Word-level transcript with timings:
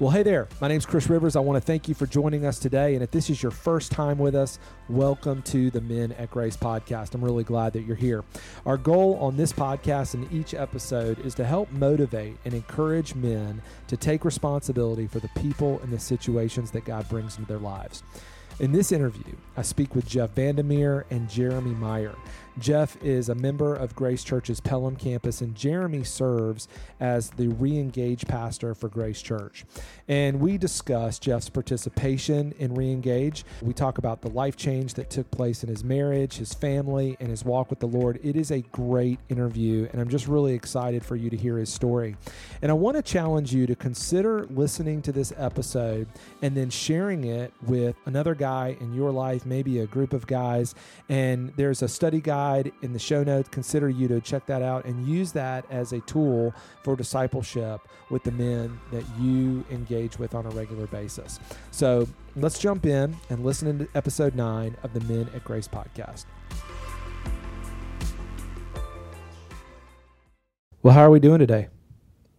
Well, 0.00 0.08
hey 0.08 0.22
there. 0.22 0.48
My 0.62 0.68
name's 0.68 0.86
Chris 0.86 1.10
Rivers. 1.10 1.36
I 1.36 1.40
want 1.40 1.58
to 1.58 1.60
thank 1.60 1.86
you 1.86 1.94
for 1.94 2.06
joining 2.06 2.46
us 2.46 2.58
today. 2.58 2.94
And 2.94 3.02
if 3.02 3.10
this 3.10 3.28
is 3.28 3.42
your 3.42 3.52
first 3.52 3.92
time 3.92 4.16
with 4.16 4.34
us, 4.34 4.58
welcome 4.88 5.42
to 5.42 5.70
the 5.70 5.82
Men 5.82 6.12
at 6.12 6.30
Grace 6.30 6.56
podcast. 6.56 7.14
I'm 7.14 7.22
really 7.22 7.44
glad 7.44 7.74
that 7.74 7.82
you're 7.82 7.96
here. 7.96 8.24
Our 8.64 8.78
goal 8.78 9.18
on 9.20 9.36
this 9.36 9.52
podcast 9.52 10.14
and 10.14 10.32
each 10.32 10.54
episode 10.54 11.18
is 11.18 11.34
to 11.34 11.44
help 11.44 11.70
motivate 11.70 12.38
and 12.46 12.54
encourage 12.54 13.14
men 13.14 13.60
to 13.88 13.98
take 13.98 14.24
responsibility 14.24 15.06
for 15.06 15.20
the 15.20 15.28
people 15.38 15.78
and 15.82 15.92
the 15.92 16.00
situations 16.00 16.70
that 16.70 16.86
God 16.86 17.06
brings 17.10 17.36
into 17.36 17.46
their 17.46 17.58
lives. 17.58 18.02
In 18.60 18.72
this 18.72 18.92
interview, 18.92 19.36
I 19.56 19.62
speak 19.62 19.94
with 19.94 20.06
Jeff 20.06 20.34
Vandermeer 20.34 21.06
and 21.08 21.30
Jeremy 21.30 21.70
Meyer. 21.70 22.14
Jeff 22.58 23.02
is 23.02 23.30
a 23.30 23.34
member 23.34 23.74
of 23.74 23.94
Grace 23.94 24.22
Church's 24.22 24.60
Pelham 24.60 24.96
campus, 24.96 25.40
and 25.40 25.54
Jeremy 25.54 26.04
serves 26.04 26.68
as 26.98 27.30
the 27.30 27.48
re 27.48 27.78
engage 27.78 28.26
pastor 28.26 28.74
for 28.74 28.88
Grace 28.88 29.22
Church. 29.22 29.64
And 30.08 30.40
we 30.40 30.58
discuss 30.58 31.18
Jeff's 31.18 31.48
participation 31.48 32.52
in 32.58 32.74
re 32.74 32.90
engage. 32.92 33.46
We 33.62 33.72
talk 33.72 33.96
about 33.96 34.20
the 34.20 34.28
life 34.28 34.56
change 34.56 34.92
that 34.94 35.08
took 35.08 35.30
place 35.30 35.62
in 35.62 35.70
his 35.70 35.82
marriage, 35.82 36.36
his 36.36 36.52
family, 36.52 37.16
and 37.18 37.30
his 37.30 37.46
walk 37.46 37.70
with 37.70 37.78
the 37.78 37.88
Lord. 37.88 38.20
It 38.22 38.36
is 38.36 38.50
a 38.50 38.60
great 38.60 39.20
interview, 39.30 39.88
and 39.90 40.02
I'm 40.02 40.10
just 40.10 40.28
really 40.28 40.52
excited 40.52 41.02
for 41.02 41.16
you 41.16 41.30
to 41.30 41.36
hear 41.36 41.56
his 41.56 41.72
story. 41.72 42.14
And 42.60 42.70
I 42.70 42.74
want 42.74 42.98
to 42.98 43.02
challenge 43.02 43.54
you 43.54 43.66
to 43.68 43.74
consider 43.74 44.44
listening 44.50 45.00
to 45.02 45.12
this 45.12 45.32
episode 45.38 46.08
and 46.42 46.54
then 46.54 46.68
sharing 46.68 47.24
it 47.24 47.54
with 47.62 47.96
another 48.04 48.34
guy 48.34 48.49
in 48.80 48.92
your 48.92 49.10
life, 49.10 49.46
maybe 49.46 49.80
a 49.80 49.86
group 49.86 50.12
of 50.12 50.26
guys. 50.26 50.74
And 51.08 51.52
there's 51.56 51.82
a 51.82 51.88
study 51.88 52.20
guide 52.20 52.40
guide 52.40 52.72
in 52.82 52.92
the 52.92 52.98
show 52.98 53.22
notes. 53.22 53.48
Consider 53.50 53.88
you 53.88 54.08
to 54.08 54.20
check 54.20 54.46
that 54.46 54.62
out 54.62 54.84
and 54.84 55.06
use 55.06 55.32
that 55.32 55.64
as 55.70 55.92
a 55.92 56.00
tool 56.00 56.54
for 56.82 56.96
discipleship 56.96 57.80
with 58.10 58.22
the 58.22 58.32
men 58.32 58.78
that 58.92 59.04
you 59.18 59.64
engage 59.70 60.18
with 60.18 60.34
on 60.34 60.46
a 60.46 60.50
regular 60.50 60.86
basis. 60.86 61.40
So 61.70 62.08
let's 62.36 62.58
jump 62.58 62.86
in 62.86 63.16
and 63.28 63.44
listen 63.44 63.78
to 63.78 63.88
episode 63.94 64.34
nine 64.34 64.76
of 64.82 64.92
the 64.94 65.00
Men 65.00 65.28
at 65.34 65.44
Grace 65.44 65.68
podcast. 65.68 66.24
Well, 70.82 70.94
how 70.94 71.02
are 71.02 71.10
we 71.10 71.20
doing 71.20 71.40
today? 71.40 71.68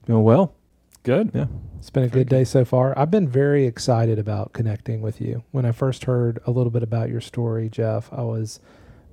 Doing 0.06 0.24
well. 0.24 0.56
Good. 1.04 1.32
Yeah. 1.34 1.48
It's 1.80 1.90
been 1.90 2.04
a 2.04 2.10
good 2.10 2.30
day 2.30 2.44
so 2.44 2.64
far. 2.64 2.98
I've 2.98 3.10
been 3.10 3.28
very 3.28 3.66
excited 3.66 4.20
about 4.20 4.54
connecting 4.54 5.02
with 5.02 5.20
you. 5.20 5.44
When 5.50 5.66
I 5.66 5.72
first 5.72 6.06
heard 6.06 6.40
a 6.46 6.52
little 6.52 6.70
bit 6.70 6.84
about 6.84 7.10
your 7.10 7.22
story, 7.22 7.70
Jeff, 7.70 8.14
I 8.14 8.22
was 8.22 8.60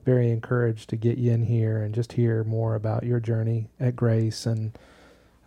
very 0.04 0.30
encouraged 0.30 0.90
to 0.90 0.96
get 0.96 1.16
you 1.16 1.32
in 1.32 1.44
here 1.44 1.82
and 1.82 1.94
just 1.94 2.12
hear 2.12 2.44
more 2.44 2.74
about 2.74 3.04
your 3.04 3.20
journey 3.20 3.68
at 3.80 3.96
Grace. 3.96 4.44
And 4.44 4.76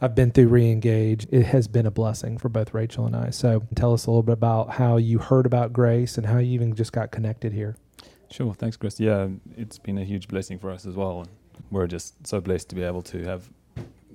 I've 0.02 0.16
been 0.16 0.32
through 0.32 0.50
Reengage. 0.50 1.28
It 1.32 1.44
has 1.46 1.68
been 1.68 1.86
a 1.86 1.92
blessing 1.92 2.40
for 2.40 2.50
both 2.50 2.74
Rachel 2.74 3.06
and 3.06 3.16
I. 3.16 3.30
So 3.30 3.64
tell 3.76 3.94
us 3.94 4.08
a 4.08 4.10
little 4.10 4.24
bit 4.24 4.34
about 4.34 4.72
how 4.72 4.98
you 4.98 5.20
heard 5.20 5.46
about 5.46 5.74
Grace 5.74 6.18
and 6.18 6.26
how 6.26 6.40
you 6.40 6.54
even 6.54 6.74
just 6.74 6.92
got 6.92 7.12
connected 7.12 7.54
here. 7.54 7.76
Sure. 8.32 8.56
Thanks, 8.56 8.78
Chris. 8.78 9.00
Yeah, 9.00 9.28
it's 9.58 9.78
been 9.78 10.00
a 10.00 10.04
huge 10.04 10.28
blessing 10.28 10.58
for 10.58 10.72
us 10.72 10.88
as 10.88 10.96
well. 10.96 11.28
We're 11.70 11.86
just 11.86 12.26
so 12.26 12.42
blessed 12.42 12.70
to 12.70 12.76
be 12.76 12.82
able 12.82 13.04
to 13.04 13.24
have 13.26 13.48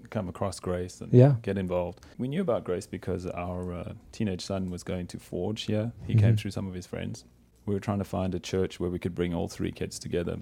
come 0.06 0.28
across 0.28 0.60
Grace 0.60 1.00
and 1.00 1.12
yeah. 1.12 1.34
get 1.42 1.58
involved. 1.58 2.00
We 2.18 2.28
knew 2.28 2.40
about 2.40 2.64
Grace 2.64 2.86
because 2.86 3.26
our 3.26 3.72
uh, 3.72 3.92
teenage 4.12 4.42
son 4.42 4.70
was 4.70 4.82
going 4.82 5.06
to 5.08 5.18
Forge 5.18 5.62
here. 5.62 5.92
He 6.06 6.14
mm-hmm. 6.14 6.20
came 6.20 6.36
through 6.36 6.52
some 6.52 6.66
of 6.66 6.74
his 6.74 6.86
friends 6.86 7.24
we 7.66 7.74
were 7.74 7.80
trying 7.80 7.98
to 7.98 8.04
find 8.04 8.34
a 8.34 8.38
church 8.38 8.80
where 8.80 8.88
we 8.88 8.98
could 8.98 9.14
bring 9.14 9.34
all 9.34 9.48
three 9.48 9.72
kids 9.72 9.98
together. 9.98 10.38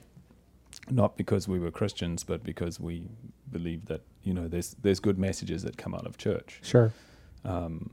Not 0.91 1.17
because 1.17 1.49
we 1.49 1.59
were 1.59 1.71
Christians, 1.71 2.23
but 2.23 2.45
because 2.45 2.79
we 2.79 3.09
believed 3.51 3.87
that 3.89 4.03
you 4.23 4.35
know 4.35 4.49
there's 4.49 4.77
there's 4.83 5.01
good 5.01 5.19
messages 5.19 5.63
that 5.63 5.77
come 5.77 5.95
out 5.95 6.07
of 6.07 6.19
church. 6.19 6.61
Sure. 6.63 6.93
Um, 7.45 7.91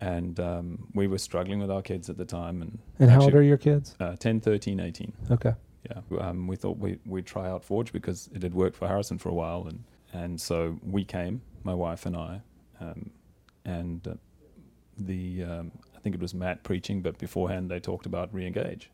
and 0.00 0.40
um, 0.40 0.88
we 0.94 1.06
were 1.06 1.18
struggling 1.18 1.60
with 1.60 1.70
our 1.70 1.82
kids 1.82 2.08
at 2.08 2.16
the 2.16 2.24
time. 2.24 2.62
And, 2.62 2.78
and 2.98 3.10
how 3.10 3.20
old 3.20 3.34
are 3.34 3.42
your 3.42 3.58
kids? 3.58 3.96
Uh, 4.00 4.16
10, 4.16 4.40
13, 4.40 4.80
18. 4.80 5.12
Okay. 5.30 5.52
Yeah. 5.90 6.00
Um, 6.18 6.46
we 6.46 6.56
thought 6.56 6.78
we, 6.78 6.98
we'd 7.04 7.26
try 7.26 7.50
out 7.50 7.62
Forge 7.62 7.92
because 7.92 8.30
it 8.34 8.42
had 8.42 8.54
worked 8.54 8.76
for 8.76 8.88
Harrison 8.88 9.18
for 9.18 9.28
a 9.28 9.34
while. 9.34 9.66
And, 9.68 9.84
and 10.12 10.40
so 10.40 10.78
we 10.82 11.04
came, 11.04 11.42
my 11.64 11.74
wife 11.74 12.06
and 12.06 12.16
I, 12.16 12.40
um, 12.80 13.10
and 13.64 14.06
uh, 14.06 14.14
the 14.98 15.44
um, 15.44 15.72
I 15.96 16.00
think 16.00 16.14
it 16.14 16.20
was 16.20 16.34
Matt 16.34 16.62
preaching, 16.62 17.02
but 17.02 17.18
beforehand 17.18 17.70
they 17.70 17.80
talked 17.80 18.06
about 18.06 18.32
re-engage. 18.32 18.90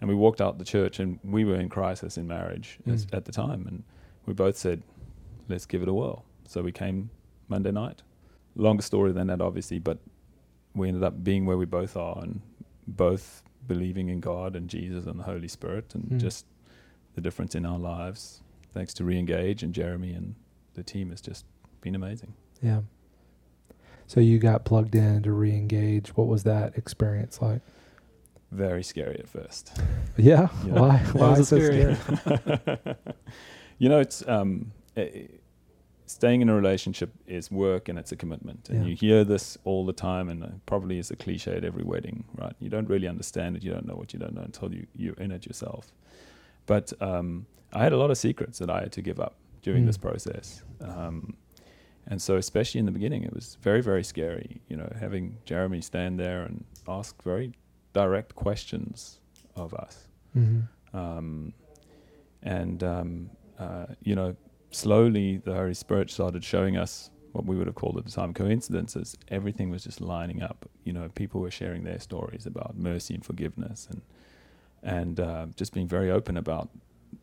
And 0.00 0.08
we 0.08 0.16
walked 0.16 0.40
out 0.40 0.58
the 0.58 0.64
church, 0.64 0.98
and 0.98 1.20
we 1.22 1.44
were 1.44 1.54
in 1.54 1.68
crisis 1.68 2.18
in 2.18 2.26
marriage 2.26 2.78
mm. 2.86 3.06
at 3.14 3.24
the 3.24 3.32
time, 3.32 3.66
and 3.68 3.84
we 4.26 4.34
both 4.34 4.56
said, 4.56 4.82
"Let's 5.48 5.66
give 5.66 5.82
it 5.82 5.88
a 5.88 5.94
whirl." 5.94 6.24
So 6.48 6.62
we 6.62 6.72
came 6.72 7.10
Monday 7.48 7.70
night. 7.70 8.02
Longer 8.56 8.82
story 8.82 9.12
than 9.12 9.28
that, 9.28 9.40
obviously, 9.40 9.78
but 9.78 9.98
we 10.74 10.88
ended 10.88 11.04
up 11.04 11.22
being 11.22 11.46
where 11.46 11.56
we 11.56 11.66
both 11.66 11.96
are, 11.96 12.18
and 12.20 12.40
both 12.86 13.42
believing 13.68 14.08
in 14.08 14.18
God 14.20 14.56
and 14.56 14.68
Jesus 14.68 15.06
and 15.06 15.20
the 15.20 15.24
Holy 15.24 15.48
Spirit, 15.48 15.94
and 15.94 16.04
mm. 16.10 16.18
just 16.18 16.46
the 17.14 17.20
difference 17.20 17.54
in 17.54 17.64
our 17.64 17.78
lives, 17.78 18.42
thanks 18.72 18.94
to 18.94 19.04
re-engage 19.04 19.62
and 19.62 19.72
Jeremy 19.74 20.12
and 20.12 20.34
the 20.74 20.82
team, 20.82 21.10
has 21.10 21.20
just 21.20 21.44
been 21.80 21.94
amazing. 21.94 22.34
Yeah. 22.62 22.82
So 24.06 24.20
you 24.20 24.38
got 24.38 24.64
plugged 24.64 24.94
in 24.94 25.22
to 25.22 25.32
re-engage. 25.32 26.16
What 26.16 26.26
was 26.26 26.44
that 26.44 26.76
experience 26.76 27.40
like? 27.40 27.60
Very 28.50 28.82
scary 28.82 29.18
at 29.18 29.28
first. 29.28 29.72
Yeah. 30.18 30.48
You 30.64 30.72
know? 30.72 30.82
Why? 30.82 30.98
Why 30.98 31.34
so 31.36 31.42
scary? 31.42 31.94
scary? 31.94 32.96
you 33.78 33.88
know, 33.88 33.98
it's 33.98 34.22
um, 34.28 34.72
it, 34.94 35.42
staying 36.04 36.42
in 36.42 36.50
a 36.50 36.54
relationship 36.54 37.10
is 37.26 37.50
work 37.50 37.88
and 37.88 37.98
it's 37.98 38.12
a 38.12 38.16
commitment. 38.16 38.68
And 38.68 38.82
yeah. 38.82 38.90
you 38.90 38.94
hear 38.94 39.24
this 39.24 39.56
all 39.64 39.86
the 39.86 39.94
time, 39.94 40.28
and 40.28 40.44
it 40.44 40.66
probably 40.66 40.98
is 40.98 41.10
a 41.10 41.16
cliche 41.16 41.56
at 41.56 41.64
every 41.64 41.82
wedding, 41.82 42.24
right? 42.34 42.54
You 42.60 42.68
don't 42.68 42.88
really 42.90 43.08
understand 43.08 43.56
it. 43.56 43.62
You 43.62 43.72
don't 43.72 43.86
know 43.86 43.94
what 43.94 44.12
you 44.12 44.18
don't 44.18 44.34
know 44.34 44.42
until 44.42 44.72
you 44.72 44.86
you're 44.94 45.14
in 45.14 45.30
it 45.30 45.46
yourself. 45.46 45.90
But 46.66 46.92
um, 47.00 47.46
I 47.72 47.82
had 47.82 47.94
a 47.94 47.96
lot 47.96 48.10
of 48.10 48.18
secrets 48.18 48.58
that 48.58 48.68
I 48.68 48.80
had 48.80 48.92
to 48.92 49.02
give 49.02 49.18
up 49.18 49.36
during 49.62 49.84
mm. 49.84 49.86
this 49.86 49.96
process. 49.96 50.62
Um, 50.80 51.36
and 52.06 52.20
so, 52.20 52.36
especially 52.36 52.80
in 52.80 52.86
the 52.86 52.92
beginning, 52.92 53.22
it 53.22 53.32
was 53.32 53.56
very, 53.60 53.80
very 53.80 54.02
scary, 54.02 54.60
you 54.68 54.76
know, 54.76 54.90
having 54.98 55.38
Jeremy 55.44 55.80
stand 55.80 56.18
there 56.18 56.42
and 56.42 56.64
ask 56.88 57.22
very 57.22 57.52
direct 57.92 58.34
questions 58.34 59.20
of 59.54 59.72
us. 59.74 60.08
Mm-hmm. 60.36 60.96
Um, 60.96 61.52
and, 62.42 62.82
um, 62.82 63.30
uh, 63.58 63.86
you 64.02 64.16
know, 64.16 64.34
slowly 64.72 65.36
the 65.36 65.54
Holy 65.54 65.74
Spirit 65.74 66.10
started 66.10 66.42
showing 66.42 66.76
us 66.76 67.10
what 67.32 67.46
we 67.46 67.56
would 67.56 67.66
have 67.66 67.76
called 67.76 67.96
at 67.96 68.04
the 68.04 68.10
time 68.10 68.34
coincidences. 68.34 69.16
Everything 69.28 69.70
was 69.70 69.84
just 69.84 70.00
lining 70.00 70.42
up. 70.42 70.68
You 70.84 70.92
know, 70.92 71.08
people 71.14 71.40
were 71.40 71.50
sharing 71.50 71.84
their 71.84 72.00
stories 72.00 72.46
about 72.46 72.76
mercy 72.76 73.14
and 73.14 73.24
forgiveness 73.24 73.88
and, 73.90 74.02
and 74.82 75.20
uh, 75.20 75.46
just 75.56 75.72
being 75.72 75.88
very 75.88 76.10
open 76.10 76.36
about 76.36 76.68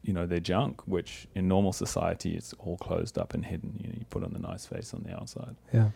you 0.02 0.14
know 0.14 0.26
their 0.26 0.40
junk, 0.40 0.88
which 0.88 1.28
in 1.36 1.48
normal 1.48 1.74
society 1.74 2.36
it's 2.36 2.54
all 2.60 2.78
closed 2.78 3.18
up 3.18 3.34
and 3.34 3.46
hidden. 3.46 3.76
You 3.80 3.90
know, 3.90 3.96
you 4.00 4.06
put 4.10 4.24
on 4.24 4.34
the 4.34 4.40
nice 4.40 4.66
face 4.66 4.94
on 4.94 5.04
the 5.04 5.14
outside. 5.14 5.56
Yeah. 5.74 5.90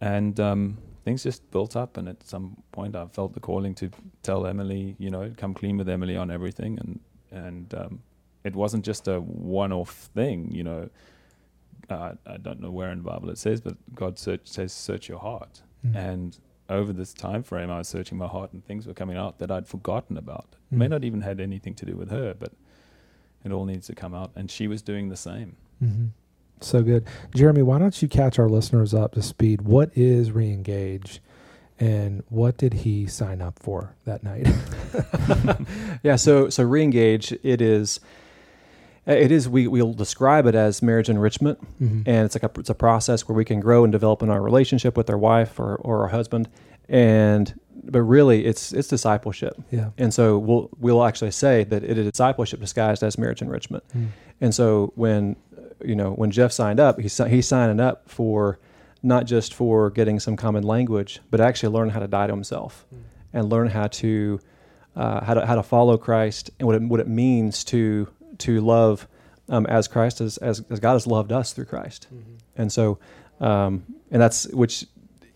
And 0.00 0.38
um, 0.40 0.78
things 1.04 1.22
just 1.22 1.48
built 1.50 1.76
up, 1.76 1.96
and 1.96 2.08
at 2.08 2.26
some 2.26 2.56
point 2.72 2.96
I 2.96 3.06
felt 3.06 3.34
the 3.34 3.40
calling 3.40 3.74
to 3.76 3.90
tell 4.22 4.46
Emily, 4.46 4.96
you 4.98 5.10
know, 5.10 5.32
come 5.36 5.54
clean 5.54 5.76
with 5.76 5.88
Emily 5.88 6.16
on 6.16 6.30
everything, 6.30 6.78
and 6.78 7.00
and 7.30 7.74
um, 7.74 8.02
it 8.44 8.54
wasn't 8.54 8.84
just 8.84 9.08
a 9.08 9.20
one-off 9.20 10.10
thing, 10.14 10.50
you 10.52 10.64
know. 10.64 10.90
Uh, 11.88 12.14
I 12.26 12.36
don't 12.36 12.60
know 12.60 12.70
where 12.70 12.90
in 12.90 12.98
the 12.98 13.04
Bible 13.04 13.30
it 13.30 13.38
says, 13.38 13.60
but 13.60 13.76
God 13.94 14.18
search, 14.18 14.42
says, 14.44 14.72
"Search 14.72 15.08
your 15.08 15.18
heart." 15.18 15.62
Mm. 15.86 15.96
And 15.96 16.38
over 16.68 16.92
this 16.92 17.12
time 17.12 17.42
frame, 17.42 17.70
I 17.70 17.78
was 17.78 17.88
searching 17.88 18.18
my 18.18 18.28
heart, 18.28 18.52
and 18.52 18.64
things 18.64 18.86
were 18.86 18.94
coming 18.94 19.16
out 19.16 19.38
that 19.38 19.50
I'd 19.50 19.66
forgotten 19.66 20.16
about. 20.16 20.56
Mm. 20.72 20.78
May 20.78 20.88
not 20.88 21.04
even 21.04 21.20
had 21.20 21.40
anything 21.40 21.74
to 21.74 21.86
do 21.86 21.96
with 21.96 22.10
her, 22.10 22.34
but 22.38 22.52
it 23.44 23.52
all 23.52 23.64
needs 23.64 23.86
to 23.88 23.94
come 23.94 24.14
out. 24.14 24.30
And 24.36 24.50
she 24.50 24.68
was 24.68 24.82
doing 24.82 25.08
the 25.08 25.16
same. 25.16 25.56
Mm-hmm. 25.82 26.06
So 26.60 26.82
good. 26.82 27.04
Jeremy, 27.34 27.62
why 27.62 27.78
don't 27.78 28.00
you 28.00 28.08
catch 28.08 28.38
our 28.38 28.48
listeners 28.48 28.94
up 28.94 29.14
to 29.14 29.22
speed? 29.22 29.62
What 29.62 29.90
is 29.96 30.30
Reengage? 30.30 31.18
And 31.80 32.22
what 32.28 32.56
did 32.56 32.74
he 32.74 33.06
sign 33.06 33.42
up 33.42 33.58
for 33.58 33.94
that 34.04 34.22
night? 34.22 34.46
yeah, 36.04 36.14
so 36.14 36.48
so 36.48 36.64
Reengage, 36.64 37.36
it 37.42 37.60
is 37.60 37.98
it 39.06 39.32
is 39.32 39.48
we 39.48 39.66
we'll 39.66 39.92
describe 39.92 40.46
it 40.46 40.54
as 40.54 40.80
marriage 40.80 41.08
enrichment 41.08 41.60
mm-hmm. 41.82 42.02
and 42.06 42.24
it's 42.24 42.36
like 42.36 42.44
a 42.44 42.60
it's 42.60 42.70
a 42.70 42.74
process 42.74 43.26
where 43.26 43.34
we 43.34 43.44
can 43.44 43.58
grow 43.58 43.82
and 43.82 43.90
develop 43.90 44.22
in 44.22 44.30
our 44.30 44.40
relationship 44.40 44.96
with 44.96 45.10
our 45.10 45.18
wife 45.18 45.58
or, 45.58 45.74
or 45.76 46.02
our 46.02 46.08
husband 46.08 46.48
and 46.88 47.58
but 47.84 48.02
really 48.02 48.44
it's 48.44 48.72
it's 48.72 48.88
discipleship. 48.88 49.54
Yeah. 49.70 49.90
And 49.98 50.12
so 50.12 50.38
we'll 50.38 50.70
we'll 50.78 51.04
actually 51.04 51.30
say 51.30 51.64
that 51.64 51.82
it 51.82 51.98
is 51.98 52.10
discipleship 52.10 52.60
disguised 52.60 53.02
as 53.02 53.18
marriage 53.18 53.42
enrichment. 53.42 53.84
Mm. 53.96 54.08
And 54.40 54.54
so 54.54 54.92
when 54.94 55.36
you 55.84 55.96
know 55.96 56.12
when 56.12 56.30
Jeff 56.30 56.52
signed 56.52 56.80
up, 56.80 57.00
he's 57.00 57.16
he's 57.16 57.46
signing 57.46 57.80
up 57.80 58.08
for 58.08 58.58
not 59.02 59.26
just 59.26 59.52
for 59.54 59.90
getting 59.90 60.20
some 60.20 60.36
common 60.36 60.62
language, 60.62 61.20
but 61.30 61.40
actually 61.40 61.72
learn 61.72 61.90
how 61.90 62.00
to 62.00 62.06
die 62.06 62.26
to 62.26 62.32
himself 62.32 62.86
mm. 62.94 63.00
and 63.32 63.50
learn 63.50 63.68
how 63.68 63.88
to 63.88 64.40
uh, 64.94 65.24
how 65.24 65.34
to 65.34 65.46
how 65.46 65.56
to 65.56 65.62
follow 65.62 65.96
Christ 65.96 66.50
and 66.58 66.66
what 66.66 66.76
it, 66.76 66.82
what 66.82 67.00
it 67.00 67.08
means 67.08 67.64
to 67.64 68.08
to 68.38 68.60
love 68.60 69.08
um, 69.48 69.66
as 69.66 69.88
Christ 69.88 70.20
as, 70.20 70.38
as, 70.38 70.62
as 70.70 70.80
God 70.80 70.92
has 70.94 71.06
loved 71.06 71.32
us 71.32 71.52
through 71.52 71.66
Christ. 71.66 72.06
Mm-hmm. 72.12 72.34
And 72.56 72.72
so 72.72 72.98
um, 73.40 73.84
and 74.10 74.22
that's 74.22 74.46
which 74.48 74.86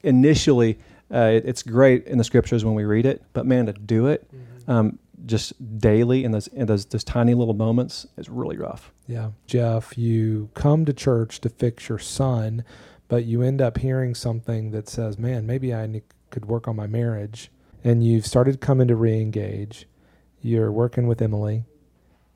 initially 0.02 0.78
uh, 1.12 1.30
it, 1.34 1.44
it's 1.46 1.62
great 1.62 2.06
in 2.06 2.18
the 2.18 2.24
scriptures 2.24 2.64
when 2.64 2.74
we 2.74 2.84
read 2.84 3.06
it, 3.06 3.22
but 3.32 3.46
man, 3.46 3.66
to 3.66 3.72
do 3.72 4.06
it 4.06 4.28
um, 4.68 4.98
just 5.24 5.78
daily 5.78 6.24
in 6.24 6.32
those 6.32 6.46
in 6.48 6.66
those, 6.66 6.84
those 6.86 7.04
tiny 7.04 7.34
little 7.34 7.54
moments 7.54 8.06
is 8.16 8.28
really 8.28 8.56
rough. 8.56 8.92
Yeah. 9.06 9.30
Jeff, 9.46 9.96
you 9.96 10.50
come 10.54 10.84
to 10.84 10.92
church 10.92 11.40
to 11.40 11.48
fix 11.48 11.88
your 11.88 11.98
son, 11.98 12.64
but 13.08 13.24
you 13.24 13.42
end 13.42 13.60
up 13.60 13.78
hearing 13.78 14.14
something 14.14 14.70
that 14.72 14.88
says, 14.88 15.18
man, 15.18 15.46
maybe 15.46 15.72
I 15.72 15.86
ne- 15.86 16.02
could 16.30 16.46
work 16.46 16.68
on 16.68 16.76
my 16.76 16.86
marriage. 16.86 17.50
And 17.84 18.04
you've 18.04 18.26
started 18.26 18.60
coming 18.60 18.88
to 18.88 18.96
re 18.96 19.20
engage. 19.20 19.86
You're 20.40 20.72
working 20.72 21.06
with 21.06 21.22
Emily. 21.22 21.64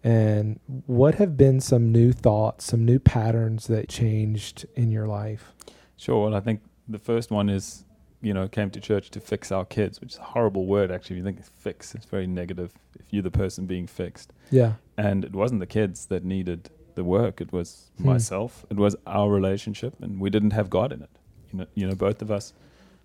And 0.03 0.59
what 0.87 1.17
have 1.17 1.37
been 1.37 1.61
some 1.61 1.93
new 1.93 2.13
thoughts, 2.13 2.65
some 2.67 2.85
new 2.85 2.99
patterns 2.99 3.67
that 3.67 3.89
changed 3.89 4.65
in 4.75 4.91
your 4.91 5.07
life? 5.07 5.53
Sure. 5.97 6.25
Well, 6.25 6.35
I 6.35 6.41
think 6.41 6.63
the 6.89 6.99
first 6.99 7.31
one 7.31 7.51
is, 7.51 7.85
you 8.23 8.35
know, 8.35 8.49
came 8.49 8.71
to 8.71 8.81
church 8.81 9.11
to 9.11 9.21
fix 9.21 9.51
our 9.51 9.65
kids, 9.65 10.01
which 10.01 10.13
is 10.13 10.19
a 10.19 10.23
horrible 10.23 10.67
word 10.67 10.91
actually. 10.91 11.17
If 11.17 11.19
you 11.19 11.25
think 11.25 11.39
it's 11.39 11.49
fix, 11.49 11.95
it's 11.95 12.07
very 12.07 12.27
negative 12.27 12.73
if 12.99 13.07
you're 13.11 13.23
the 13.23 13.31
person 13.31 13.67
being 13.67 13.87
fixed. 13.87 14.33
Yeah. 14.51 14.75
And 14.97 15.25
it 15.25 15.35
wasn't 15.35 15.61
the 15.61 15.67
kids 15.67 16.07
that 16.07 16.25
needed 16.25 16.71
the 16.97 17.05
work, 17.05 17.41
it 17.41 17.53
was 17.53 17.91
Hmm. 17.99 18.07
myself. 18.09 18.67
It 18.71 18.77
was 18.77 18.97
our 19.07 19.31
relationship 19.31 19.95
and 20.03 20.21
we 20.21 20.29
didn't 20.31 20.53
have 20.53 20.69
God 20.69 20.93
in 20.93 21.03
it. 21.03 21.11
You 21.53 21.59
know, 21.61 21.67
you 21.75 21.87
know 21.89 21.95
both 21.95 22.21
of 22.23 22.31
us 22.31 22.53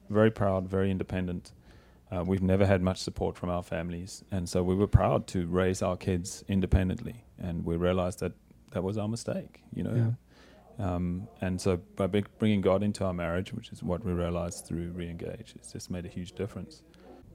very 0.09 0.31
proud, 0.31 0.67
very 0.67 0.91
independent. 0.91 1.51
Uh, 2.11 2.23
we've 2.25 2.41
never 2.43 2.65
had 2.65 2.81
much 2.81 2.99
support 2.99 3.35
from 3.35 3.49
our 3.49 3.63
families, 3.63 4.23
and 4.31 4.47
so 4.47 4.61
we 4.61 4.75
were 4.75 4.85
proud 4.87 5.25
to 5.27 5.47
raise 5.47 5.81
our 5.81 5.97
kids 5.97 6.43
independently. 6.47 7.23
And 7.39 7.65
we 7.65 7.75
realized 7.77 8.19
that 8.19 8.33
that 8.71 8.83
was 8.83 8.97
our 8.97 9.07
mistake, 9.07 9.63
you 9.73 9.81
know. 9.83 10.15
Um, 10.77 11.27
and 11.41 11.59
so 11.61 11.77
by 11.95 12.07
bringing 12.07 12.61
God 12.61 12.83
into 12.83 13.05
our 13.05 13.13
marriage, 13.13 13.53
which 13.53 13.71
is 13.71 13.81
what 13.81 14.03
we 14.03 14.11
realized 14.11 14.65
through 14.65 14.91
Reengage, 14.91 15.55
it's 15.55 15.71
just 15.71 15.89
made 15.89 16.05
a 16.05 16.09
huge 16.09 16.33
difference. 16.33 16.83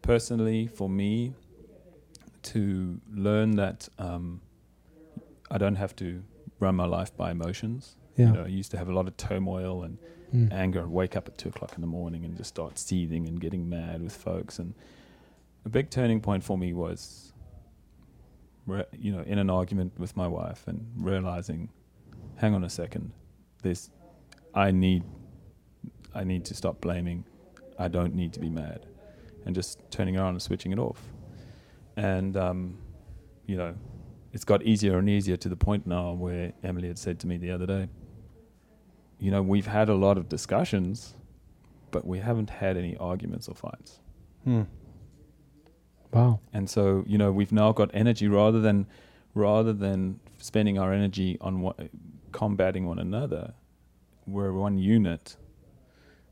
Personally, 0.02 0.66
for 0.66 0.88
me, 0.88 1.32
to 2.42 3.00
learn 3.12 3.52
that 3.56 3.88
um, 3.98 4.40
I 5.50 5.58
don't 5.58 5.76
have 5.76 5.94
to 5.96 6.22
run 6.58 6.74
my 6.74 6.86
life 6.86 7.14
by 7.16 7.30
emotions. 7.30 7.96
Yeah. 8.16 8.26
You 8.26 8.32
know, 8.32 8.44
I 8.44 8.48
used 8.48 8.70
to 8.72 8.78
have 8.78 8.88
a 8.88 8.92
lot 8.94 9.06
of 9.08 9.16
turmoil 9.16 9.82
and 9.82 9.98
Mm. 10.32 10.52
anger 10.52 10.78
and 10.78 10.92
wake 10.92 11.16
up 11.16 11.26
at 11.26 11.36
two 11.36 11.48
o'clock 11.48 11.72
in 11.74 11.80
the 11.80 11.88
morning 11.88 12.24
and 12.24 12.36
just 12.36 12.50
start 12.50 12.78
seething 12.78 13.26
and 13.26 13.40
getting 13.40 13.68
mad 13.68 14.00
with 14.00 14.14
folks. 14.14 14.60
And 14.60 14.74
a 15.64 15.68
big 15.68 15.90
turning 15.90 16.20
point 16.20 16.44
for 16.44 16.56
me 16.56 16.72
was, 16.72 17.32
re- 18.64 18.84
you 18.96 19.10
know, 19.10 19.22
in 19.22 19.40
an 19.40 19.50
argument 19.50 19.98
with 19.98 20.16
my 20.16 20.28
wife 20.28 20.68
and 20.68 20.86
realizing, 20.96 21.68
hang 22.36 22.54
on 22.54 22.62
a 22.62 22.70
second, 22.70 23.10
this, 23.62 23.90
I 24.54 24.70
need, 24.70 25.04
I 26.14 26.24
need 26.24 26.44
to 26.46 26.54
stop 26.54 26.80
blaming. 26.80 27.24
I 27.78 27.88
don't 27.88 28.14
need 28.14 28.32
to 28.34 28.40
be 28.40 28.50
mad, 28.50 28.86
and 29.46 29.54
just 29.54 29.78
turning 29.90 30.16
around 30.16 30.30
and 30.30 30.42
switching 30.42 30.72
it 30.72 30.78
off. 30.78 31.00
And 31.96 32.36
um, 32.36 32.78
you 33.46 33.56
know, 33.56 33.74
it's 34.32 34.44
got 34.44 34.62
easier 34.62 34.98
and 34.98 35.08
easier 35.08 35.36
to 35.36 35.48
the 35.48 35.56
point 35.56 35.86
now 35.86 36.12
where 36.12 36.52
Emily 36.62 36.88
had 36.88 36.98
said 36.98 37.18
to 37.20 37.26
me 37.26 37.36
the 37.36 37.50
other 37.50 37.66
day, 37.66 37.88
you 39.18 39.30
know, 39.30 39.42
we've 39.42 39.66
had 39.66 39.88
a 39.88 39.94
lot 39.94 40.16
of 40.16 40.28
discussions, 40.28 41.14
but 41.90 42.06
we 42.06 42.18
haven't 42.18 42.50
had 42.50 42.76
any 42.76 42.96
arguments 42.98 43.48
or 43.48 43.54
fights. 43.54 44.00
Hmm. 44.44 44.62
Wow. 46.12 46.40
And 46.52 46.68
so, 46.68 47.04
you 47.06 47.18
know, 47.18 47.30
we've 47.32 47.52
now 47.52 47.72
got 47.72 47.90
energy 47.94 48.28
rather 48.28 48.60
than 48.60 48.86
rather 49.34 49.72
than 49.72 50.18
spending 50.38 50.78
our 50.78 50.92
energy 50.92 51.38
on 51.40 51.60
what, 51.60 51.78
combating 52.32 52.86
one 52.86 52.98
another. 52.98 53.54
We're 54.26 54.52
one 54.52 54.78
unit 54.78 55.36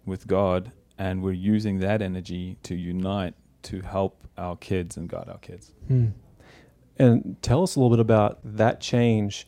with 0.05 0.27
God, 0.27 0.73
and 0.97 1.23
we're 1.23 1.33
using 1.33 1.81
that 1.81 2.03
energy 2.03 2.57
to 2.65 2.75
unite 2.75 3.35
to 3.63 3.81
help 3.81 4.27
our 4.37 4.57
kids 4.57 4.97
and 4.97 5.09
guide 5.09 5.29
our 5.29 5.39
kids. 5.39 5.73
Mm. 5.91 6.13
And 6.99 7.37
tell 7.43 7.63
us 7.63 7.77
a 7.77 7.81
little 7.81 7.97
bit 7.97 8.01
about 8.01 8.39
that 8.45 8.81
change 8.81 9.47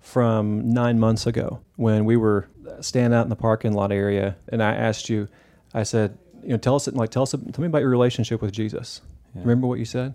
from 0.00 0.70
nine 0.70 0.98
months 0.98 1.26
ago 1.26 1.60
when 1.76 2.04
we 2.04 2.16
were 2.16 2.48
standing 2.80 3.16
out 3.16 3.22
in 3.22 3.28
the 3.28 3.36
parking 3.36 3.72
lot 3.72 3.92
area, 3.92 4.36
and 4.48 4.62
I 4.62 4.74
asked 4.74 5.08
you, 5.08 5.28
I 5.74 5.82
said, 5.82 6.18
you 6.42 6.48
know, 6.50 6.56
tell 6.56 6.74
us 6.74 6.88
like 6.88 7.10
tell 7.10 7.22
us 7.22 7.32
tell 7.32 7.60
me 7.60 7.66
about 7.66 7.82
your 7.82 7.90
relationship 7.90 8.40
with 8.40 8.52
Jesus. 8.52 9.02
Yeah. 9.34 9.42
Remember 9.42 9.66
what 9.66 9.78
you 9.78 9.84
said? 9.84 10.14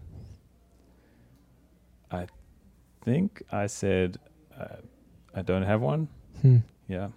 I 2.11 2.27
think 3.03 3.43
I 3.51 3.67
said 3.67 4.17
uh, 4.59 4.77
I 5.35 5.41
don't 5.41 5.63
have 5.63 5.81
one. 5.81 6.07
Hmm. 6.41 6.57
Yeah. 6.87 7.09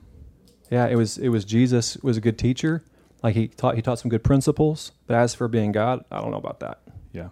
Yeah, 0.71 0.87
it 0.87 0.97
was 0.97 1.17
it 1.19 1.29
was 1.29 1.45
Jesus 1.45 1.97
was 1.99 2.17
a 2.17 2.21
good 2.21 2.39
teacher. 2.39 2.83
Like 3.23 3.35
he 3.35 3.49
taught 3.49 3.77
he 3.77 3.83
taught 3.83 3.99
some 3.99 4.11
good 4.11 4.25
principles, 4.25 4.93
but 5.07 5.17
as 5.17 5.35
for 5.35 5.49
being 5.49 5.73
God, 5.73 6.05
I 6.11 6.21
don't 6.21 6.31
know 6.31 6.37
about 6.37 6.61
that. 6.61 6.81
Yeah. 7.13 7.29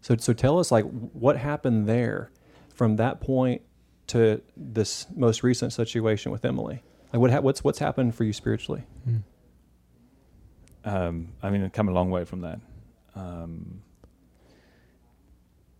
So 0.00 0.16
so 0.16 0.32
tell 0.32 0.58
us 0.58 0.70
like 0.70 0.84
what 0.84 1.36
happened 1.36 1.88
there 1.88 2.30
from 2.74 2.96
that 2.96 3.20
point 3.20 3.62
to 4.08 4.40
this 4.56 5.06
most 5.14 5.42
recent 5.42 5.72
situation 5.72 6.30
with 6.32 6.44
Emily. 6.44 6.82
Like 7.12 7.20
what 7.20 7.30
ha- 7.30 7.40
what's 7.40 7.64
what's 7.64 7.78
happened 7.78 8.14
for 8.14 8.24
you 8.24 8.32
spiritually? 8.32 8.84
Hmm. 9.04 9.16
Um, 10.84 11.28
I 11.42 11.50
mean, 11.50 11.64
I've 11.64 11.72
come 11.72 11.88
a 11.88 11.92
long 11.92 12.10
way 12.10 12.24
from 12.24 12.40
that. 12.40 12.60
Um, 13.14 13.82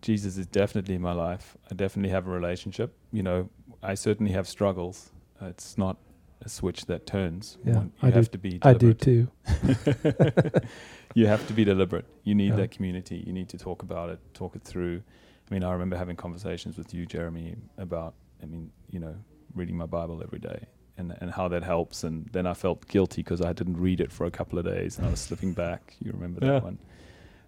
Jesus 0.01 0.37
is 0.37 0.45
definitely 0.45 0.95
in 0.95 1.01
my 1.01 1.13
life. 1.13 1.57
I 1.69 1.75
definitely 1.75 2.11
have 2.11 2.27
a 2.27 2.31
relationship. 2.31 2.95
You 3.11 3.23
know, 3.23 3.49
I 3.83 3.95
certainly 3.95 4.31
have 4.33 4.47
struggles. 4.47 5.11
Uh, 5.41 5.47
it's 5.47 5.77
not 5.77 5.97
a 6.41 6.49
switch 6.49 6.85
that 6.87 7.05
turns. 7.05 7.57
Yeah, 7.65 7.75
One- 7.77 7.91
you 8.01 8.07
I 8.07 8.11
do- 8.11 8.23
to 8.23 8.37
be. 8.37 8.59
I 8.61 8.73
do 8.73 8.93
too. 8.93 9.27
you 11.13 11.27
have 11.27 11.45
to 11.47 11.53
be 11.53 11.63
deliberate. 11.63 12.05
You 12.23 12.35
need 12.35 12.49
Yeah. 12.51 12.55
that 12.57 12.71
community. 12.71 13.23
You 13.25 13.33
need 13.33 13.49
to 13.49 13.57
talk 13.57 13.83
about 13.83 14.09
it, 14.09 14.19
talk 14.33 14.55
it 14.55 14.63
through. 14.63 15.03
I 15.49 15.53
mean, 15.53 15.63
I 15.63 15.71
remember 15.73 15.97
having 15.97 16.15
conversations 16.15 16.77
with 16.77 16.93
you, 16.93 17.05
Jeremy, 17.05 17.55
about, 17.77 18.13
I 18.41 18.45
mean, 18.45 18.71
you 18.89 18.99
know, 18.99 19.15
reading 19.53 19.77
my 19.77 19.85
Bible 19.85 20.21
every 20.23 20.39
day 20.39 20.65
and, 20.97 21.15
and 21.21 21.31
how 21.31 21.47
that 21.49 21.63
helps. 21.63 22.03
And 22.03 22.27
then 22.31 22.47
I 22.47 22.53
felt 22.53 22.87
guilty 22.87 23.21
because 23.21 23.41
I 23.41 23.53
didn't 23.53 23.77
read 23.77 23.99
it 24.01 24.11
for 24.11 24.25
a 24.25 24.31
couple 24.31 24.57
of 24.57 24.65
days 24.65 24.97
and 24.97 25.05
I 25.07 25.09
was 25.11 25.19
slipping 25.19 25.53
back. 25.53 25.95
You 25.99 26.11
remember 26.11 26.39
Yeah. 26.45 26.51
that 26.53 26.63
one? 26.63 26.79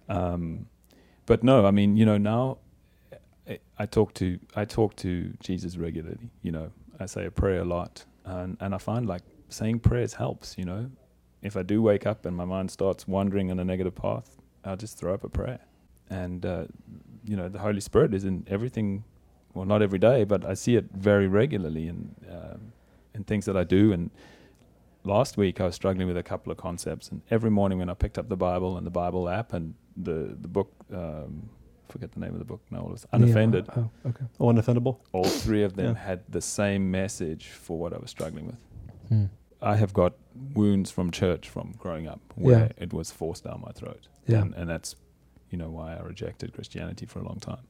Um, 0.09 0.65
but 1.25 1.43
no, 1.43 1.65
I 1.65 1.71
mean, 1.71 1.97
you 1.97 2.05
know, 2.05 2.17
now 2.17 2.59
I, 3.77 3.85
talk 3.85 4.13
to 4.15 4.39
I 4.55 4.65
talk 4.65 4.95
to 4.97 5.33
Jesus 5.39 5.77
regularly. 5.77 6.31
You 6.41 6.51
know, 6.51 6.71
I 6.99 7.05
say 7.05 7.25
a 7.25 7.31
prayer 7.31 7.61
a 7.61 7.65
lot, 7.65 8.05
and 8.23 8.57
and 8.59 8.73
I 8.73 8.77
find 8.77 9.05
like 9.05 9.21
saying 9.49 9.79
prayers 9.79 10.13
helps. 10.13 10.57
You 10.57 10.65
know, 10.65 10.91
if 11.41 11.55
I 11.55 11.63
do 11.63 11.81
wake 11.81 12.05
up 12.05 12.25
and 12.25 12.35
my 12.35 12.45
mind 12.45 12.71
starts 12.71 13.07
wandering 13.07 13.49
in 13.49 13.59
a 13.59 13.63
negative 13.63 13.95
path, 13.95 14.37
I'll 14.63 14.77
just 14.77 14.97
throw 14.97 15.13
up 15.13 15.23
a 15.23 15.29
prayer, 15.29 15.59
and 16.09 16.45
uh, 16.45 16.65
you 17.23 17.35
know, 17.35 17.49
the 17.49 17.59
Holy 17.59 17.81
Spirit 17.81 18.13
is 18.13 18.25
in 18.25 18.45
everything. 18.49 19.03
Well, 19.53 19.65
not 19.65 19.81
every 19.81 19.99
day, 19.99 20.25
but 20.25 20.43
I 20.43 20.53
see 20.53 20.75
it 20.75 20.85
very 20.93 21.27
regularly 21.27 21.87
in 21.87 22.15
um, 22.29 22.73
in 23.13 23.23
things 23.23 23.45
that 23.45 23.55
I 23.55 23.63
do. 23.63 23.93
And 23.93 24.09
last 25.05 25.37
week 25.37 25.61
I 25.61 25.65
was 25.65 25.75
struggling 25.75 26.07
with 26.07 26.17
a 26.17 26.23
couple 26.23 26.51
of 26.51 26.57
concepts, 26.57 27.09
and 27.09 27.21
every 27.29 27.51
morning 27.51 27.77
when 27.77 27.89
I 27.89 27.93
picked 27.93 28.17
up 28.17 28.27
the 28.27 28.35
Bible 28.35 28.75
and 28.77 28.85
the 28.85 28.91
Bible 28.91 29.29
app 29.29 29.53
and 29.53 29.75
the 29.95 30.35
the 30.41 30.47
book. 30.47 30.71
Um, 30.91 31.49
forget 31.89 32.11
the 32.11 32.19
name 32.19 32.33
of 32.33 32.39
the 32.39 32.45
book 32.45 32.61
now. 32.71 32.81
It 32.81 32.91
was 32.91 33.05
Unoffended. 33.13 33.67
Oh, 33.75 33.89
okay. 34.05 34.25
Oh, 34.39 34.45
unoffendable. 34.47 34.97
All 35.13 35.23
three 35.25 35.63
of 35.63 35.75
them 35.75 35.95
Yeah. 35.95 36.01
had 36.01 36.21
the 36.29 36.41
same 36.41 36.89
message 36.91 37.47
for 37.47 37.77
what 37.79 37.93
I 37.93 37.97
was 37.97 38.09
struggling 38.11 38.47
with. 38.47 38.57
Hmm. 39.09 39.25
I 39.61 39.75
have 39.77 39.93
got 39.93 40.13
wounds 40.53 40.91
from 40.91 41.11
church 41.11 41.49
from 41.49 41.73
growing 41.77 42.07
up 42.07 42.19
where 42.35 42.59
Yeah. 42.77 42.83
it 42.83 42.93
was 42.93 43.11
forced 43.11 43.43
down 43.45 43.61
my 43.65 43.71
throat. 43.71 44.07
Yeah. 44.27 44.41
And, 44.41 44.53
and 44.55 44.69
that's, 44.69 44.95
you 45.49 45.57
know, 45.57 45.69
why 45.69 45.95
I 45.95 46.01
rejected 46.01 46.53
Christianity 46.53 47.05
for 47.05 47.19
a 47.19 47.23
long 47.23 47.39
time. 47.39 47.63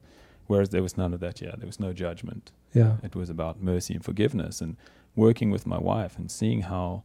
Whereas 0.46 0.68
there 0.70 0.82
was 0.82 0.96
none 0.96 1.12
of 1.14 1.20
that, 1.20 1.40
yeah. 1.40 1.54
There 1.56 1.66
was 1.66 1.80
no 1.80 1.92
judgment. 1.92 2.52
Yeah. 2.72 2.96
It 3.02 3.14
was 3.16 3.30
about 3.30 3.62
mercy 3.62 3.94
and 3.94 4.04
forgiveness 4.04 4.60
and 4.60 4.76
working 5.14 5.50
with 5.50 5.66
my 5.66 5.78
wife 5.78 6.18
and 6.18 6.30
seeing 6.30 6.62
how 6.62 7.02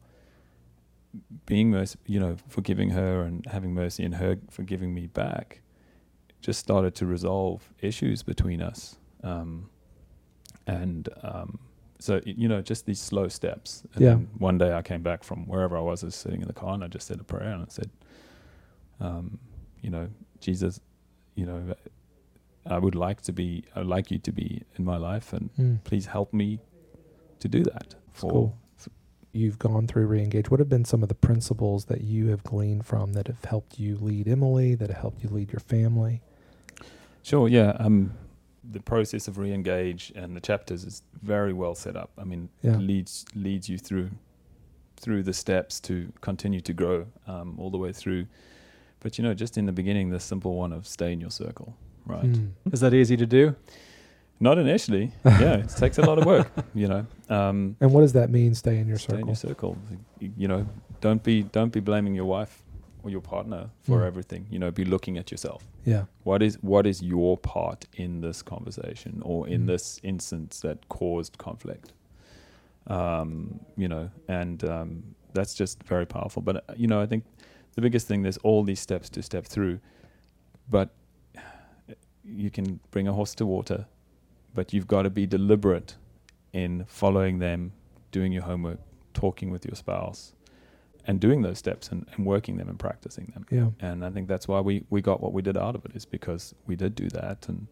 being 1.45 1.69
mercy, 1.69 1.97
you 2.05 2.19
know, 2.19 2.37
forgiving 2.47 2.91
her 2.91 3.21
and 3.23 3.45
having 3.47 3.73
mercy 3.73 4.03
and 4.03 4.15
her 4.15 4.37
forgiving 4.49 4.93
me 4.93 5.07
back 5.07 5.61
just 6.41 6.60
started 6.60 6.95
to 6.95 7.05
resolve 7.05 7.74
issues 7.81 8.24
between 8.24 8.62
us. 8.62 8.98
Um, 9.24 9.69
and 10.67 11.07
um, 11.24 11.60
so, 12.00 12.19
you 12.25 12.48
know, 12.48 12.62
just 12.62 12.86
these 12.86 13.00
slow 13.00 13.27
steps. 13.27 13.83
And 13.95 14.03
Yeah. 14.03 14.15
one 14.38 14.57
day 14.57 14.74
I 14.74 14.81
came 14.81 15.03
back 15.03 15.24
from 15.24 15.45
wherever 15.48 15.77
I 15.77 15.81
was, 15.81 16.03
I 16.03 16.07
was 16.07 16.15
sitting 16.15 16.41
in 16.41 16.48
the 16.48 16.53
car 16.53 16.74
and 16.74 16.83
I 16.83 16.88
just 16.88 17.07
said 17.07 17.19
a 17.19 17.24
prayer 17.24 17.51
and 17.51 17.62
I 17.63 17.67
said, 17.69 17.89
um, 19.00 19.39
you 19.81 19.89
know, 19.89 20.10
Jesus, 20.39 20.79
you 21.36 21.45
know, 21.45 21.75
I 22.65 22.77
would 22.77 22.95
like 22.95 23.21
to 23.24 23.31
be, 23.33 23.63
I 23.75 23.79
would 23.79 23.88
like 23.88 24.12
you 24.12 24.19
to 24.19 24.31
be 24.31 24.63
in 24.77 24.86
my 24.86 24.98
life 24.98 25.33
and 25.33 25.50
Hmm. 25.55 25.75
please 25.83 26.07
help 26.07 26.33
me 26.33 26.60
to 27.39 27.48
do 27.48 27.63
that. 27.63 27.95
For 28.12 28.31
cool. 28.31 28.57
You've 29.33 29.60
gone 29.60 29.88
through 29.88 30.10
Reengage. 30.10 30.51
What 30.51 30.60
have 30.60 30.67
been 30.67 30.83
some 30.83 31.03
of 31.03 31.07
the 31.10 31.15
principles 31.15 31.86
that 31.86 32.01
you 32.01 32.27
have 32.27 32.43
gleaned 32.43 32.86
from 32.86 33.13
that 33.13 33.27
have 33.27 33.45
helped 33.45 33.79
you 33.79 33.95
lead 33.95 34.27
Emily, 34.27 34.75
that 34.75 34.89
have 34.89 35.00
helped 35.00 35.24
you 35.24 35.29
lead 35.29 35.53
your 35.53 35.62
family? 35.62 36.21
Sure, 37.23 37.47
yeah. 37.47 37.71
Um, 37.79 38.13
the 38.71 38.79
process 38.79 39.27
of 39.27 39.37
re-engage 39.37 40.11
and 40.15 40.35
the 40.35 40.39
chapters 40.41 40.83
is 40.85 41.03
very 41.21 41.53
well 41.53 41.75
set 41.75 41.95
up. 41.95 42.11
I 42.17 42.23
mean, 42.23 42.49
Yeah. 42.61 42.77
leads 42.77 43.25
leads 43.35 43.67
you 43.69 43.77
through 43.77 44.09
through 44.97 45.23
the 45.23 45.33
steps 45.33 45.79
to 45.79 46.11
continue 46.21 46.61
to 46.61 46.73
grow 46.73 47.07
um, 47.27 47.55
all 47.59 47.71
the 47.71 47.77
way 47.77 47.91
through 47.91 48.27
But 48.99 49.17
you 49.17 49.23
know, 49.23 49.33
just 49.33 49.57
in 49.57 49.65
the 49.65 49.71
beginning, 49.71 50.11
the 50.11 50.19
simple 50.19 50.53
one 50.55 50.71
of 50.71 50.85
stay 50.87 51.11
in 51.11 51.19
your 51.19 51.31
circle, 51.31 51.75
right? 52.05 52.23
Mm. 52.31 52.51
Is 52.71 52.81
that 52.81 52.93
easy 52.93 53.17
to 53.17 53.25
do? 53.25 53.55
Not 54.39 54.57
initially. 54.59 55.11
yeah, 55.25 55.55
it 55.57 55.69
takes 55.69 55.97
a 55.97 56.03
lot 56.03 56.19
of 56.19 56.25
work. 56.25 56.47
You 56.75 56.87
know, 56.87 57.05
um, 57.29 57.75
And 57.81 57.91
what 57.93 58.01
does 58.01 58.13
that 58.13 58.29
mean? 58.29 58.53
Stay 58.55 58.77
in 58.77 58.87
your 58.87 58.99
stay 58.99 59.13
in 59.15 59.19
circle. 59.21 59.27
your 59.29 59.35
circle. 59.35 59.77
You, 60.19 60.31
you 60.37 60.47
know, 60.47 60.67
don't 61.01 61.23
be 61.23 61.43
don't 61.51 61.73
be 61.73 61.79
blaming 61.79 62.13
your 62.15 62.25
wife 62.25 62.61
or 63.03 63.10
your 63.10 63.22
partner 63.22 63.70
for 63.81 64.00
Mm. 64.00 64.08
everything. 64.08 64.46
You 64.50 64.60
know, 64.60 64.72
be 64.72 64.86
looking 64.86 65.17
at 65.17 65.31
yourself. 65.31 65.65
Yeah. 65.86 66.05
What 66.24 66.41
is 66.43 66.55
what 66.62 66.86
is 66.88 67.01
your 67.01 67.38
part 67.38 67.86
in 67.93 68.22
this 68.22 68.41
conversation 68.41 69.22
or 69.24 69.48
in 69.48 69.63
Mm. 69.63 69.67
this 69.67 70.00
instance 70.03 70.60
that 70.62 70.88
caused 70.89 71.38
conflict? 71.38 71.93
Um, 72.88 73.60
you 73.77 73.88
know, 73.88 74.10
and 74.27 74.63
um, 74.63 75.03
that's 75.34 75.53
just 75.53 75.84
very 75.84 76.05
powerful. 76.05 76.41
But 76.41 76.55
uh, 76.58 76.74
you 76.75 76.88
know, 76.88 77.00
I 77.01 77.05
think 77.05 77.24
the 77.75 77.81
biggest 77.81 78.08
thing 78.08 78.24
there's 78.24 78.38
all 78.38 78.63
these 78.63 78.79
steps 78.79 79.10
to 79.12 79.22
step 79.22 79.46
through, 79.46 79.79
but 80.70 80.89
you 82.24 82.50
can 82.51 82.79
bring 82.91 83.08
a 83.08 83.13
horse 83.13 83.34
to 83.36 83.46
water, 83.46 83.86
but 84.53 84.74
you've 84.74 84.88
got 84.88 85.03
to 85.03 85.10
be 85.10 85.25
deliberate 85.25 85.96
in 86.53 86.86
following 86.86 87.39
them, 87.39 87.72
doing 88.12 88.31
your 88.31 88.43
homework, 88.43 88.79
talking 89.13 89.51
with 89.51 89.65
your 89.65 89.75
spouse, 89.75 90.34
and 91.08 91.20
doing 91.20 91.41
those 91.41 91.58
steps 91.58 91.89
and, 91.89 92.05
and 92.15 92.25
working 92.25 92.58
them 92.58 92.70
and 92.70 92.77
practicing 92.77 93.25
them 93.34 93.46
Yeah. 93.50 93.70
and 93.89 94.05
I 94.05 94.10
think 94.12 94.27
that's 94.27 94.48
why 94.48 94.60
we 94.62 94.84
we 94.89 95.01
got 95.01 95.20
what 95.22 95.34
we 95.34 95.41
did 95.41 95.58
out 95.58 95.75
of 95.75 95.84
it 95.86 95.96
is 95.96 96.05
because 96.05 96.53
we 96.67 96.75
did 96.75 96.93
do 96.96 97.10
that, 97.10 97.48
and 97.50 97.67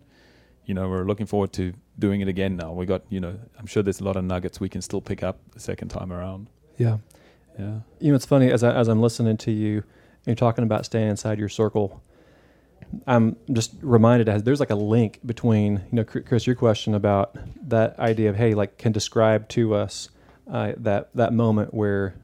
you 0.66 0.74
know 0.74 0.90
we're 0.90 1.06
looking 1.06 1.26
forward 1.28 1.52
to 1.54 1.74
doing 1.98 2.22
it 2.22 2.28
again 2.28 2.56
now. 2.56 2.72
We 2.74 2.86
got 2.86 3.02
you 3.10 3.20
know 3.20 3.40
I'm 3.58 3.66
sure 3.68 3.84
there's 3.84 4.00
a 4.02 4.04
lot 4.04 4.16
of 4.16 4.24
nuggets 4.24 4.60
we 4.60 4.70
can 4.70 4.82
still 4.82 5.02
pick 5.02 5.22
up 5.24 5.38
the 5.52 5.60
second 5.60 5.90
time 5.90 6.12
around. 6.12 6.50
Yeah. 6.78 6.98
Yeah, 7.58 7.80
You 8.00 8.12
know, 8.12 8.16
it's 8.16 8.26
funny 8.26 8.50
as 8.52 8.64
I, 8.64 8.74
as 8.74 8.88
I'm 8.88 9.02
listening 9.02 9.36
to 9.38 9.52
you, 9.52 9.80
and 9.80 10.28
you're 10.28 10.36
talking 10.36 10.64
about 10.64 10.86
staying 10.86 11.10
inside 11.10 11.38
your 11.38 11.50
circle. 11.50 12.02
I'm 13.06 13.36
just 13.52 13.74
reminded 13.82 14.30
as 14.30 14.44
there's 14.44 14.60
like 14.62 14.70
a 14.70 14.76
link 14.76 15.20
between 15.26 15.74
you 15.74 15.82
know, 15.92 16.04
Chris, 16.06 16.24
Chris, 16.28 16.48
your 16.48 16.56
question 16.56 16.96
about 16.96 17.36
that 17.68 18.00
idea 18.00 18.30
of 18.30 18.36
hey, 18.38 18.54
like 18.54 18.78
can 18.78 18.92
describe 18.94 19.48
to 19.50 19.76
us 19.76 20.10
uh, 20.50 20.72
that 20.78 21.10
that 21.16 21.34
moment 21.34 21.74
where 21.74 22.16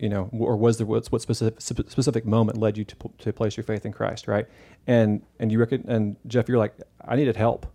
you 0.00 0.08
know, 0.08 0.30
or 0.32 0.56
was 0.56 0.78
there 0.78 0.86
what's 0.86 1.12
what 1.12 1.20
specific 1.20 1.60
specific 1.60 2.24
moment 2.24 2.58
led 2.58 2.78
you 2.78 2.84
to 2.84 2.96
to 3.18 3.32
place 3.32 3.56
your 3.56 3.64
faith 3.64 3.84
in 3.84 3.92
Christ, 3.92 4.26
right? 4.26 4.46
And 4.86 5.22
and 5.38 5.52
you 5.52 5.58
reckon 5.58 5.84
and 5.88 6.16
Jeff, 6.26 6.48
you're 6.48 6.58
like 6.58 6.74
I 7.06 7.16
needed 7.16 7.36
help, 7.36 7.66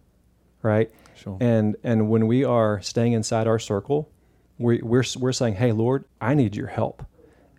right? 0.62 0.92
sure. 1.16 1.38
And 1.40 1.76
and 1.84 2.10
when 2.10 2.28
we 2.28 2.44
are 2.44 2.82
staying 2.82 3.14
inside 3.14 3.48
our 3.48 3.60
circle, 3.60 4.12
we, 4.58 4.82
we're 4.82 5.04
we're 5.18 5.34
saying, 5.34 5.56
"Hey, 5.56 5.72
Lord, 5.72 6.06
I 6.20 6.34
need 6.34 6.56
your 6.56 6.68
help," 6.68 7.06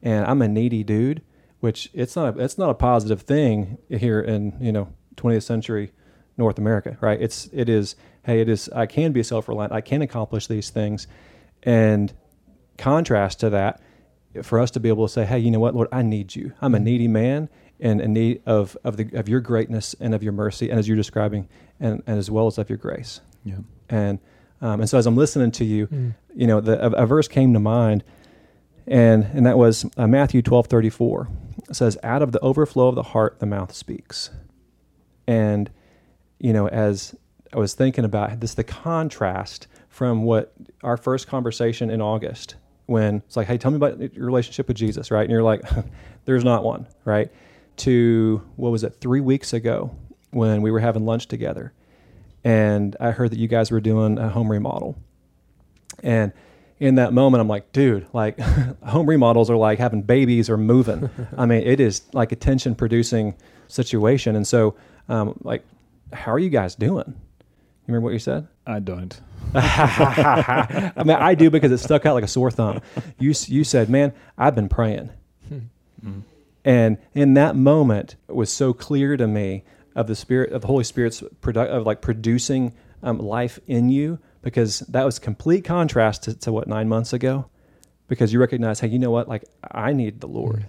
and 0.03 0.27
I'm 0.27 0.43
a 0.43 0.49
needy 0.49 0.83
dude, 0.83 1.23
which 1.61 1.91
it's 1.95 2.17
not 2.17 2.37
a, 2.37 2.45
it's 2.45 2.59
not 2.59 2.71
a 2.71 2.75
positive 2.75 3.23
thing 3.23 3.79
here 3.89 4.21
in 4.21 4.57
you 4.61 4.73
know 4.73 4.89
20th 5.17 5.45
century 5.45 5.93
North 6.37 6.59
America, 6.59 6.97
right? 7.01 7.21
It's 7.21 7.49
it 7.53 7.69
is 7.69 7.97
hey, 8.25 8.41
it 8.41 8.49
is 8.49 8.69
I 8.75 8.87
can 8.87 9.13
be 9.13 9.23
self 9.23 9.49
reliant, 9.49 9.73
I 9.73 9.81
can 9.81 10.03
accomplish 10.03 10.47
these 10.47 10.71
things, 10.71 11.07
and 11.63 12.13
contrast 12.79 13.41
to 13.41 13.51
that, 13.51 13.81
for 14.43 14.59
us 14.61 14.71
to 14.73 14.81
be 14.81 14.89
able 14.89 15.07
to 15.07 15.13
say, 15.13 15.25
"Hey, 15.25 15.39
you 15.39 15.51
know 15.51 15.61
what, 15.61 15.75
Lord, 15.75 15.89
I 15.93 16.03
need 16.03 16.35
you. 16.37 16.53
I'm 16.61 16.75
a 16.75 16.81
needy 16.81 17.09
man." 17.09 17.49
And 17.79 18.01
in 18.01 18.15
need 18.15 18.41
of, 18.47 18.75
of 18.85 18.97
the 18.97 19.11
of 19.13 19.29
your 19.29 19.41
greatness 19.41 19.95
and 20.01 20.15
of 20.15 20.23
your 20.23 20.33
mercy, 20.33 20.71
and 20.71 20.79
as 20.79 20.89
you're 20.89 20.97
describing, 20.97 21.47
and, 21.79 22.03
and 22.07 22.19
as 22.19 22.31
well 22.31 22.47
as 22.47 22.57
of 22.57 22.71
your 22.71 22.79
grace 22.79 23.21
yeah, 23.45 23.57
and 23.91 24.19
um, 24.63 24.81
and 24.81 24.89
so 24.89 24.97
as 24.97 25.07
I'm 25.07 25.17
listening 25.17 25.51
to 25.53 25.65
you, 25.65 25.87
Mm. 25.89 26.15
you 26.35 26.47
know, 26.47 26.61
the, 26.63 26.83
a, 26.83 27.03
a 27.03 27.07
verse 27.07 27.29
came 27.29 27.53
to 27.53 27.61
mind, 27.61 28.03
and 28.87 29.25
and 29.35 29.45
that 29.45 29.59
was 29.59 29.85
uh, 29.99 30.07
Matthew 30.07 30.41
twelve 30.41 30.69
thirty 30.69 30.89
four. 30.91 31.29
It 31.69 31.77
says, 31.77 31.99
"Out 32.03 32.23
of 32.23 32.33
the 32.33 32.41
overflow 32.41 32.89
of 32.89 32.95
the 32.95 33.03
heart, 33.03 33.41
the 33.41 33.47
mouth 33.47 33.75
speaks." 33.75 34.31
And 35.27 35.71
you 36.39 36.53
know, 36.55 36.69
as 36.69 37.15
I 37.53 37.59
was 37.59 37.75
thinking 37.75 38.05
about 38.05 38.41
this, 38.41 38.55
the 38.55 38.65
contrast 38.65 39.67
from 39.89 40.23
what 40.25 40.55
our 40.83 40.97
first 40.97 41.27
conversation 41.29 41.91
in 41.91 42.01
August, 42.01 42.55
when 42.87 43.17
it's 43.17 43.37
like, 43.37 43.47
"Hey, 43.47 43.59
tell 43.59 43.71
me 43.71 43.77
about 43.77 43.99
your 44.15 44.27
relationship 44.27 44.69
with 44.69 44.77
Jesus," 44.77 45.11
right? 45.11 45.23
And 45.23 45.31
you're 45.31 45.43
like, 45.43 45.63
"There's 46.25 46.45
not 46.45 46.65
one," 46.65 46.87
right? 47.05 47.31
To 47.79 48.43
what 48.57 48.71
was 48.73 48.85
it? 48.85 48.97
Three 49.01 49.21
weeks 49.21 49.53
ago, 49.53 49.95
when 50.31 50.63
we 50.63 50.71
were 50.71 50.81
having 50.81 51.05
lunch 51.05 51.27
together, 51.27 51.73
and 52.45 52.97
I 53.01 53.11
heard 53.11 53.33
that 53.33 53.39
you 53.39 53.49
guys 53.49 53.71
were 53.71 53.81
doing 53.81 54.19
a 54.19 54.29
home 54.29 54.51
remodel. 54.51 54.97
And 56.03 56.33
in 56.79 56.97
that 56.97 57.13
moment, 57.13 57.41
I'm 57.41 57.49
like, 57.49 57.73
dude, 57.73 58.07
like 58.13 58.39
home 58.85 59.09
remodels 59.09 59.51
are 59.51 59.57
like 59.57 59.79
having 59.79 60.03
babies 60.03 60.51
or 60.51 60.57
moving. 60.57 61.11
I 61.37 61.47
mean, 61.47 61.63
it 61.63 61.81
is 61.81 62.03
like 62.13 62.33
a 62.33 62.37
tension 62.37 62.75
producing 62.75 63.35
situation. 63.69 64.37
And 64.37 64.47
so, 64.47 64.77
um, 65.09 65.39
like, 65.43 65.65
how 66.13 66.33
are 66.33 66.39
you 66.39 66.51
guys 66.51 66.75
doing? 66.75 67.05
You 67.09 67.93
remember 67.93 68.05
what 68.05 68.13
you 68.13 68.19
said? 68.19 68.47
I 68.67 68.81
don't. 68.81 69.21
I 69.55 71.03
mean, 71.05 71.17
I 71.17 71.35
do 71.35 71.51
because 71.51 71.73
it 71.73 71.79
stuck 71.79 72.07
out 72.07 72.15
like 72.15 72.25
a 72.25 72.29
sore 72.29 72.51
thumb. 72.51 72.81
You 73.19 73.33
you 73.47 73.65
said, 73.65 73.89
"Man, 73.89 74.13
I've 74.37 74.55
been 74.55 74.69
praying," 74.69 75.11
Mm. 76.05 76.23
and 76.65 76.99
in 77.15 77.35
that 77.35 77.57
moment, 77.57 78.17
it 78.29 78.35
was 78.35 78.51
so 78.53 78.73
clear 78.73 79.17
to 79.17 79.27
me 79.27 79.65
of 79.95 80.07
the 80.09 80.15
spirit 80.15 80.53
of 80.53 80.61
the 80.61 80.67
Holy 80.67 80.85
Spirit's 80.85 81.23
produ- 81.41 81.69
of 81.69 81.87
like 81.87 82.01
producing 82.03 82.75
um, 83.03 83.19
life 83.19 83.59
in 83.67 83.89
you 83.89 84.19
because 84.43 84.81
that 84.81 85.05
was 85.05 85.19
complete 85.19 85.65
contrast 85.65 86.25
to, 86.25 86.35
to 86.35 86.53
what 86.53 86.69
nine 86.69 86.89
months 86.89 87.13
ago. 87.13 87.47
Because 88.09 88.33
you 88.33 88.39
recognize, 88.39 88.81
hey, 88.81 88.89
you 88.89 88.99
know 88.99 89.11
what? 89.11 89.27
Like 89.29 89.45
I 89.73 89.93
need 89.93 90.21
the 90.21 90.29
Lord, 90.29 90.67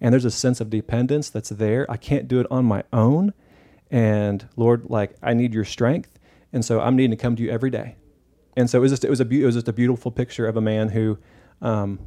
and 0.00 0.12
there's 0.12 0.24
a 0.24 0.30
sense 0.30 0.60
of 0.60 0.70
dependence 0.70 1.30
that's 1.30 1.50
there. 1.50 1.90
I 1.90 1.96
can't 1.96 2.26
do 2.28 2.40
it 2.40 2.46
on 2.50 2.64
my 2.64 2.82
own, 2.92 3.32
and 3.90 4.48
Lord, 4.56 4.90
like 4.90 5.14
I 5.22 5.34
need 5.34 5.54
your 5.54 5.64
strength, 5.64 6.18
and 6.52 6.64
so 6.64 6.80
I'm 6.80 6.96
needing 6.96 7.16
to 7.16 7.22
come 7.22 7.36
to 7.36 7.42
you 7.42 7.50
every 7.50 7.70
day. 7.70 7.96
And 8.56 8.70
so 8.70 8.78
it 8.78 8.82
was 8.82 8.92
just 8.92 9.04
it 9.04 9.10
was 9.10 9.20
a 9.20 9.24
beau- 9.24 9.36
it 9.36 9.44
was 9.44 9.54
just 9.54 9.68
a 9.68 9.72
beautiful 9.72 10.10
picture 10.10 10.46
of 10.46 10.56
a 10.56 10.60
man 10.60 10.88
who 10.90 11.18
um, 11.60 11.98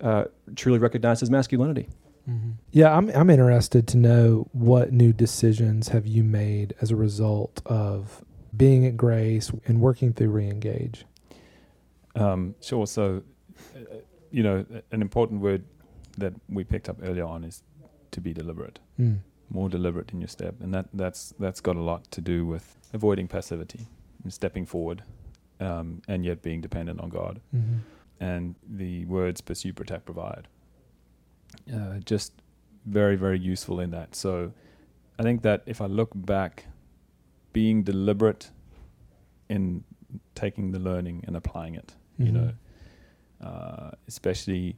uh, 0.00 0.24
truly 0.56 0.78
recognized 0.78 1.20
his 1.20 1.30
masculinity. 1.30 1.88
Mm-hmm. 2.28 2.50
Yeah, 2.72 2.96
I'm 2.96 3.08
I'm 3.10 3.30
interested 3.30 3.88
to 3.88 3.96
know 3.96 4.48
what 4.52 4.92
new 4.92 5.12
decisions 5.12 5.88
have 5.88 6.06
you 6.06 6.22
made 6.22 6.74
as 6.80 6.90
a 6.90 6.96
result 6.96 7.62
of 7.66 8.24
being 8.56 8.86
at 8.86 8.96
Grace 8.96 9.50
and 9.66 9.80
working 9.80 10.12
through 10.12 10.32
Reengage. 10.32 11.04
Um, 12.14 12.54
sure. 12.60 12.86
So, 12.86 13.22
uh, 13.76 13.80
you 14.30 14.42
know, 14.42 14.64
an 14.90 15.00
important 15.00 15.40
word 15.40 15.64
that 16.18 16.32
we 16.48 16.64
picked 16.64 16.88
up 16.88 16.98
earlier 17.02 17.24
on 17.24 17.44
is 17.44 17.62
to 18.10 18.20
be 18.20 18.32
deliberate. 18.32 18.78
Mm. 18.98 19.20
more 19.50 19.68
deliberate 19.68 20.10
in 20.12 20.20
your 20.20 20.28
step, 20.28 20.54
and 20.60 20.74
that 20.74 20.86
that's 20.92 21.32
that's 21.38 21.60
got 21.60 21.76
a 21.76 21.80
lot 21.80 22.10
to 22.10 22.20
do 22.20 22.44
with 22.44 22.76
avoiding 22.92 23.28
passivity 23.28 23.86
and 24.22 24.32
stepping 24.32 24.66
forward, 24.66 25.02
um, 25.60 26.02
and 26.08 26.24
yet 26.24 26.42
being 26.42 26.60
dependent 26.60 27.00
on 27.00 27.08
God. 27.08 27.40
Mm-hmm. 27.54 27.78
And 28.20 28.54
the 28.68 29.04
words 29.06 29.40
pursue, 29.40 29.72
protect, 29.72 30.04
provide, 30.04 30.48
uh, 31.72 31.98
just 32.04 32.32
very 32.86 33.16
very 33.16 33.38
useful 33.38 33.80
in 33.80 33.90
that. 33.90 34.14
So, 34.14 34.52
I 35.18 35.22
think 35.22 35.42
that 35.42 35.62
if 35.66 35.80
I 35.80 35.86
look 35.86 36.10
back, 36.14 36.66
being 37.52 37.82
deliberate 37.82 38.50
in 39.48 39.84
taking 40.34 40.72
the 40.72 40.78
learning 40.78 41.24
and 41.26 41.36
applying 41.36 41.74
it, 41.74 41.94
you 42.18 42.26
Mhm. 42.26 42.32
know, 42.32 42.52
uh, 43.40 43.90
especially 44.06 44.76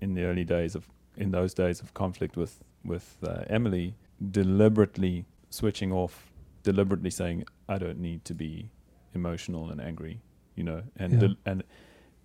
in 0.00 0.14
the 0.14 0.24
early 0.24 0.44
days 0.44 0.74
of 0.74 0.88
in 1.16 1.30
those 1.30 1.52
days 1.54 1.80
of 1.80 1.92
conflict 1.94 2.36
with 2.36 2.62
with 2.84 3.16
uh, 3.22 3.44
Emily, 3.48 3.94
deliberately 4.30 5.24
switching 5.50 5.92
off, 5.92 6.32
deliberately 6.62 7.10
saying, 7.10 7.44
"I 7.68 7.78
don't 7.78 7.98
need 8.00 8.24
to 8.24 8.34
be 8.34 8.70
emotional 9.14 9.70
and 9.70 9.80
angry," 9.80 10.20
you 10.56 10.64
know, 10.64 10.82
and 10.96 11.12
Yeah. 11.12 11.18
del- 11.20 11.36
and 11.46 11.62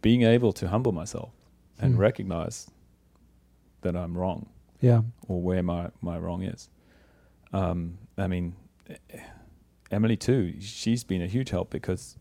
being 0.01 0.21
able 0.23 0.53
to 0.53 0.67
humble 0.69 0.91
myself 0.91 1.31
and 1.79 1.93
Hmm. 1.95 1.99
recognize 1.99 2.69
that 3.81 3.95
I'm 3.95 4.17
wrong 4.17 4.47
Yeah. 4.81 5.01
or 5.27 5.41
where 5.41 5.63
my 5.63 5.91
my 6.01 6.17
wrong 6.17 6.43
is. 6.43 6.69
Um, 7.53 7.97
I 8.17 8.27
mean, 8.27 8.55
Emily 9.91 10.17
too. 10.17 10.59
She's 10.59 11.03
been 11.03 11.21
a 11.21 11.27
huge 11.27 11.49
help 11.49 11.69
because 11.69 12.17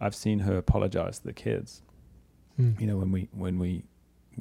I've 0.00 0.14
seen 0.14 0.40
her 0.40 0.56
apologize 0.56 1.18
to 1.20 1.24
the 1.24 1.32
kids 1.32 1.82
Mm. 2.58 2.80
you 2.80 2.86
know 2.86 2.96
when 2.96 3.12
we 3.12 3.28
when 3.32 3.58
we 3.58 3.84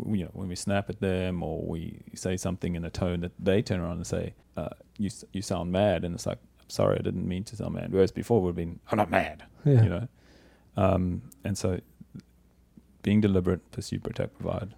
you 0.06 0.24
know 0.24 0.30
when 0.34 0.48
we 0.48 0.56
snap 0.56 0.90
at 0.90 1.00
them 1.02 1.44
or 1.44 1.62
we 1.66 2.02
say 2.14 2.38
something 2.38 2.76
in 2.76 2.86
a 2.86 2.90
tone 2.90 3.20
that 3.22 3.34
they 3.38 3.62
turn 3.62 3.80
around 3.82 3.98
and 3.98 4.08
say 4.08 4.34
uh, 4.56 4.70
you 4.98 5.10
you 5.34 5.42
sound 5.42 5.70
mad 5.72 6.06
and 6.06 6.16
it's 6.16 6.26
like 6.26 6.40
sorry 6.68 6.98
I 7.00 7.02
didn't 7.02 7.28
mean 7.28 7.44
to 7.46 7.56
sound 7.56 7.76
mad 7.76 7.92
whereas 7.92 8.12
before 8.12 8.42
would 8.42 8.50
have 8.50 8.56
been 8.56 8.80
I'm 8.92 8.98
not 8.98 9.10
mad 9.10 9.44
Yeah. 9.66 9.84
you 9.84 9.90
know 9.90 10.08
um, 10.78 11.22
and 11.44 11.58
so 11.58 11.80
being 13.02 13.22
deliberate 13.22 13.72
pursue 13.72 14.00
protect 14.00 14.38
provide 14.40 14.74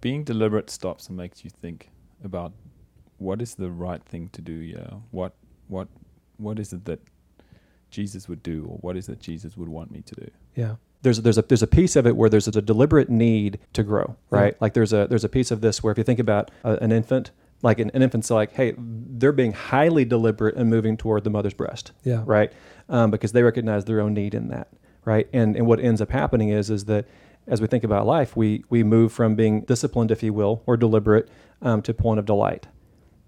being 0.00 0.24
deliberate 0.24 0.68
stops 0.70 1.08
and 1.08 1.16
makes 1.16 1.44
you 1.44 1.50
think 1.50 1.90
about 2.24 2.52
what 3.18 3.40
is 3.40 3.54
the 3.54 3.70
right 3.70 4.02
thing 4.04 4.28
to 4.32 4.42
do 4.42 4.52
yeah 4.52 4.90
what 5.10 5.34
what 5.68 5.88
what 6.38 6.58
is 6.58 6.72
it 6.72 6.84
that 6.86 7.00
Jesus 7.90 8.28
would 8.28 8.42
do 8.42 8.64
or 8.68 8.78
what 8.78 8.96
is 8.96 9.08
it 9.08 9.20
Jesus 9.20 9.56
would 9.56 9.68
want 9.68 9.90
me 9.90 10.02
to 10.02 10.14
do 10.14 10.30
Yeah. 10.56 10.76
there's 11.02 11.20
there's 11.22 11.38
a 11.38 11.42
there's 11.42 11.62
a 11.62 11.66
piece 11.68 11.94
of 11.94 12.06
it 12.06 12.16
where 12.16 12.28
there's 12.30 12.48
a 12.48 12.62
deliberate 12.62 13.10
need 13.10 13.58
to 13.74 13.82
grow, 13.82 14.16
Yeah. 14.32 14.38
right? 14.38 14.60
Like 14.62 14.72
there's 14.74 14.92
a 14.92 15.06
there's 15.08 15.24
a 15.24 15.28
piece 15.28 15.50
of 15.50 15.60
this 15.60 15.82
where 15.82 15.92
if 15.92 15.98
you 15.98 16.04
think 16.04 16.18
about 16.18 16.50
a, 16.64 16.76
an 16.76 16.90
infant 16.90 17.30
like 17.62 17.78
an, 17.78 17.90
an 17.94 18.02
infant's 18.02 18.30
like, 18.30 18.52
hey, 18.54 18.74
they're 18.76 19.32
being 19.32 19.52
highly 19.52 20.04
deliberate 20.04 20.56
and 20.56 20.68
moving 20.68 20.96
toward 20.96 21.24
the 21.24 21.30
mother's 21.30 21.54
breast, 21.54 21.92
Yeah. 22.04 22.22
right? 22.26 22.52
Um, 22.88 23.10
because 23.10 23.32
they 23.32 23.42
recognize 23.42 23.84
their 23.84 24.00
own 24.00 24.14
need 24.14 24.34
in 24.34 24.48
that, 24.48 24.68
right? 25.04 25.28
And 25.32 25.56
and 25.56 25.66
what 25.66 25.80
ends 25.80 26.00
up 26.00 26.10
happening 26.10 26.48
is 26.50 26.68
is 26.70 26.84
that 26.86 27.06
as 27.46 27.60
we 27.60 27.66
think 27.66 27.84
about 27.84 28.06
life, 28.06 28.36
we 28.36 28.64
we 28.68 28.82
move 28.82 29.12
from 29.12 29.34
being 29.36 29.62
disciplined, 29.62 30.10
if 30.10 30.22
you 30.22 30.32
will, 30.32 30.62
or 30.66 30.76
deliberate, 30.76 31.28
um, 31.62 31.82
to 31.82 31.94
point 31.94 32.18
of 32.18 32.26
delight. 32.26 32.66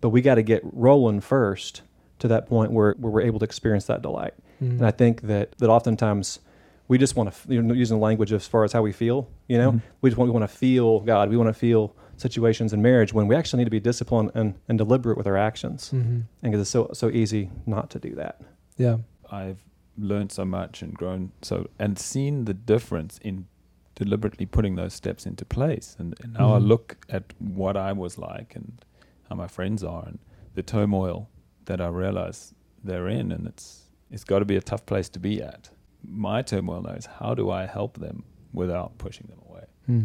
But 0.01 0.11
we 0.11 0.21
got 0.21 0.35
to 0.35 0.43
get 0.43 0.63
rolling 0.65 1.21
first 1.21 1.83
to 2.19 2.29
that 2.29 2.47
point 2.47 2.73
where, 2.73 2.95
where 2.99 3.11
we're 3.13 3.23
able 3.23 3.39
to 3.39 3.45
experience 3.45 3.87
that 3.87 4.03
delight. 4.03 4.35
Mhm. 4.63 4.79
And 4.79 4.87
I 4.87 4.91
think 4.91 5.23
that 5.23 5.53
that 5.59 5.69
oftentimes 5.71 6.41
we 6.87 6.99
just 6.99 7.17
want 7.17 7.33
to, 7.33 7.53
you 7.55 7.63
know, 7.63 7.73
using 7.75 7.99
language 8.01 8.33
as 8.33 8.47
far 8.47 8.63
as 8.65 8.73
how 8.73 8.83
we 8.83 8.93
feel, 8.93 9.29
you 9.49 9.57
know, 9.59 9.73
Mhm. 9.73 9.81
we 10.03 10.11
just 10.11 10.19
want, 10.19 10.31
we 10.31 10.39
want 10.39 10.49
to 10.51 10.55
feel 10.57 11.01
God. 11.01 11.31
We 11.31 11.37
want 11.37 11.49
to 11.49 11.55
feel 11.55 11.95
situations 12.17 12.73
in 12.73 12.81
marriage 12.83 13.13
when 13.13 13.27
we 13.29 13.35
actually 13.37 13.59
need 13.59 13.65
to 13.67 13.71
be 13.71 13.81
disciplined 13.81 14.31
and, 14.35 14.55
and 14.69 14.79
deliberate 14.79 15.17
with 15.17 15.27
our 15.27 15.37
actions. 15.37 15.91
Mhm. 15.93 16.25
And 16.43 16.53
because 16.53 16.61
it's 16.61 16.71
so, 16.71 16.91
so 16.93 17.09
easy 17.11 17.51
not 17.67 17.91
to 17.91 17.99
do 17.99 18.15
that. 18.17 18.41
Yeah. 18.77 18.99
I've 19.31 19.59
learned 19.97 20.33
so 20.33 20.45
much 20.45 20.83
and 20.83 20.93
grown 20.95 21.31
so 21.43 21.69
and 21.79 21.99
seen 21.99 22.45
the 22.47 22.55
difference 22.55 23.19
in 23.19 23.47
deliberately 23.95 24.45
putting 24.47 24.75
those 24.75 24.93
steps 24.93 25.25
into 25.25 25.45
place 25.45 25.95
and, 26.01 26.15
and 26.23 26.33
now 26.35 26.55
I 26.55 26.59
Mhm. 26.59 26.67
look 26.67 26.97
at 27.09 27.33
what 27.39 27.77
I 27.77 27.93
was 27.93 28.19
like 28.19 28.57
and 28.57 28.85
how 29.29 29.37
my 29.37 29.47
friends 29.47 29.85
are 29.85 30.05
and 30.07 30.19
the 30.55 30.63
turmoil 30.65 31.29
that 31.67 31.81
I 31.81 31.89
realize 31.89 32.55
they're 32.83 33.07
in 33.09 33.31
and 33.33 33.47
it's 33.47 33.83
it's 34.11 34.25
got 34.25 34.41
to 34.41 34.45
be 34.45 34.57
a 34.57 34.61
tough 34.61 34.85
place 34.87 35.09
to 35.11 35.19
be 35.21 35.41
at. 35.43 35.71
My 36.07 36.43
turmoil 36.43 36.83
now 36.83 36.91
is 36.95 37.07
how 37.07 37.35
do 37.35 37.51
I 37.51 37.67
help 37.67 37.99
them 37.99 38.25
without 38.53 38.99
pushing 38.99 39.27
them 39.29 39.39
away? 39.49 39.65
Hmm. 39.87 40.05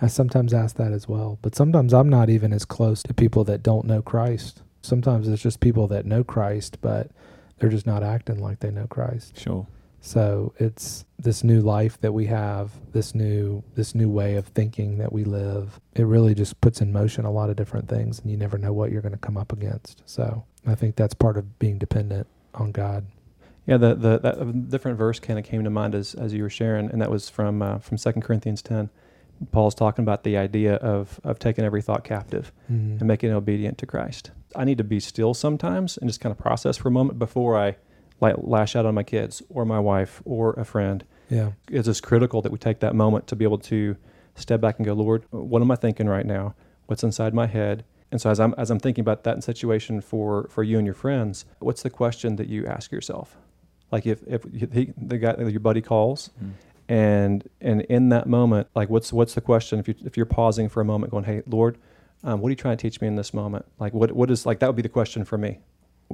I 0.00 0.08
sometimes 0.08 0.52
ask 0.52 0.76
that 0.76 0.92
as 0.92 1.08
well, 1.08 1.38
but 1.42 1.54
sometimes 1.54 1.94
I'm 1.94 2.08
not 2.08 2.28
even 2.28 2.52
as 2.52 2.64
close 2.64 3.02
to 3.04 3.14
people 3.14 3.44
that 3.44 3.62
don't 3.62 3.86
know 3.86 4.02
Christ. 4.02 4.62
Sometimes 4.82 5.26
it's 5.26 5.42
just 5.42 5.60
people 5.60 5.86
that 5.88 6.06
know 6.06 6.22
Christ, 6.22 6.78
but 6.80 7.10
they're 7.58 7.70
just 7.70 7.86
not 7.86 8.02
acting 8.02 8.38
like 8.38 8.60
they 8.60 8.70
know 8.70 8.86
Christ. 8.86 9.38
Sure. 9.38 9.66
So 10.00 10.52
it's 10.58 11.04
this 11.18 11.42
new 11.42 11.60
life 11.60 12.00
that 12.02 12.12
we 12.12 12.26
have, 12.26 12.70
this 12.92 13.14
new 13.14 13.64
this 13.74 13.94
new 13.94 14.08
way 14.08 14.36
of 14.36 14.46
thinking 14.48 14.98
that 14.98 15.12
we 15.12 15.24
live. 15.24 15.80
It 15.94 16.04
really 16.04 16.34
just 16.34 16.60
puts 16.60 16.80
in 16.80 16.92
motion 16.92 17.24
a 17.24 17.32
lot 17.32 17.50
of 17.50 17.56
different 17.56 17.88
things 17.88 18.20
and 18.20 18.30
you 18.30 18.36
never 18.36 18.58
know 18.58 18.72
what 18.72 18.92
you're 18.92 19.02
going 19.02 19.12
to 19.12 19.18
come 19.18 19.36
up 19.36 19.52
against. 19.52 20.02
So 20.06 20.44
I 20.66 20.74
think 20.74 20.94
that's 20.94 21.14
part 21.14 21.36
of 21.36 21.58
being 21.58 21.78
dependent 21.78 22.28
on 22.54 22.70
God. 22.70 23.06
Yeah, 23.66 23.78
the, 23.78 23.94
the 23.96 24.18
that 24.18 24.68
different 24.70 24.96
verse 24.96 25.18
kind 25.18 25.40
of 25.40 25.44
came 25.44 25.64
to 25.64 25.70
mind 25.70 25.94
as, 25.96 26.14
as 26.14 26.32
you 26.32 26.44
were 26.44 26.50
sharing, 26.50 26.88
and 26.88 27.02
that 27.02 27.10
was 27.10 27.28
from 27.28 27.60
uh, 27.60 27.78
from 27.78 27.98
Second 27.98 28.22
Corinthians 28.22 28.62
ten. 28.62 28.90
Paul's 29.52 29.74
talking 29.74 30.02
about 30.02 30.24
the 30.24 30.36
idea 30.36 30.74
of 30.76 31.20
of 31.24 31.38
taking 31.38 31.64
every 31.64 31.82
thought 31.82 32.04
captive 32.04 32.52
Mhm. 32.70 32.98
and 33.00 33.02
making 33.02 33.30
it 33.30 33.34
obedient 33.34 33.78
to 33.78 33.86
Christ. 33.86 34.30
I 34.54 34.64
need 34.64 34.78
to 34.78 34.84
be 34.84 35.00
still 35.00 35.34
sometimes 35.34 35.98
and 35.98 36.08
just 36.08 36.20
kind 36.20 36.30
of 36.32 36.38
process 36.38 36.76
for 36.76 36.88
a 36.88 36.92
moment 36.92 37.18
before 37.18 37.56
I 37.56 37.76
like 38.20 38.34
lash 38.38 38.74
out 38.74 38.86
on 38.86 38.94
my 38.94 39.02
kids 39.02 39.42
or 39.50 39.64
my 39.66 39.78
wife 39.78 40.22
or 40.24 40.52
a 40.54 40.64
friend. 40.64 41.04
Yeah. 41.28 41.50
It's 41.70 41.86
just 41.86 42.02
critical 42.02 42.40
that 42.42 42.50
we 42.52 42.58
take 42.58 42.80
that 42.80 42.94
moment 42.94 43.26
to 43.26 43.36
be 43.36 43.44
able 43.44 43.58
to 43.58 43.96
step 44.34 44.60
back 44.60 44.78
and 44.78 44.86
go, 44.86 44.94
Lord, 44.94 45.24
what 45.30 45.60
am 45.60 45.70
I 45.70 45.76
thinking 45.76 46.06
right 46.08 46.24
now? 46.26 46.54
What's 46.86 47.02
inside 47.04 47.34
my 47.34 47.46
head? 47.46 47.84
And 48.12 48.20
so 48.20 48.30
as 48.30 48.38
I'm 48.40 48.54
as 48.56 48.70
I'm 48.70 48.78
thinking 48.78 49.02
about 49.02 49.24
that 49.24 49.42
situation 49.44 50.00
for 50.00 50.46
for 50.48 50.62
you 50.62 50.78
and 50.78 50.86
your 50.86 50.94
friends, 50.94 51.44
what's 51.58 51.82
the 51.82 51.90
question 51.90 52.36
that 52.36 52.48
you 52.48 52.64
ask 52.64 52.90
yourself? 52.92 53.36
Like 53.92 54.06
if 54.06 54.22
if 54.26 54.44
he, 54.72 54.92
the 54.96 55.18
guy 55.18 55.34
your 55.42 55.60
buddy 55.60 55.82
calls 55.82 56.30
Mm. 56.42 56.52
And 56.88 57.48
and 57.60 57.82
in 57.82 58.10
that 58.10 58.28
moment, 58.28 58.68
like 58.74 58.88
what's 58.88 59.12
what's 59.12 59.34
the 59.34 59.40
question? 59.40 59.78
If 59.78 59.88
you 59.88 59.94
if 60.04 60.16
you're 60.16 60.26
pausing 60.26 60.68
for 60.68 60.80
a 60.80 60.84
moment, 60.84 61.10
going, 61.10 61.24
Hey, 61.24 61.42
Lord, 61.46 61.78
um, 62.22 62.40
what 62.40 62.48
are 62.48 62.50
you 62.50 62.56
trying 62.56 62.76
to 62.76 62.82
teach 62.82 63.00
me 63.00 63.08
in 63.08 63.16
this 63.16 63.34
moment? 63.34 63.64
Like 63.78 63.92
what 63.92 64.12
what 64.12 64.30
is 64.30 64.46
like 64.46 64.60
that 64.60 64.68
would 64.68 64.76
be 64.76 64.82
the 64.82 64.88
question 64.88 65.24
for 65.24 65.38
me, 65.38 65.58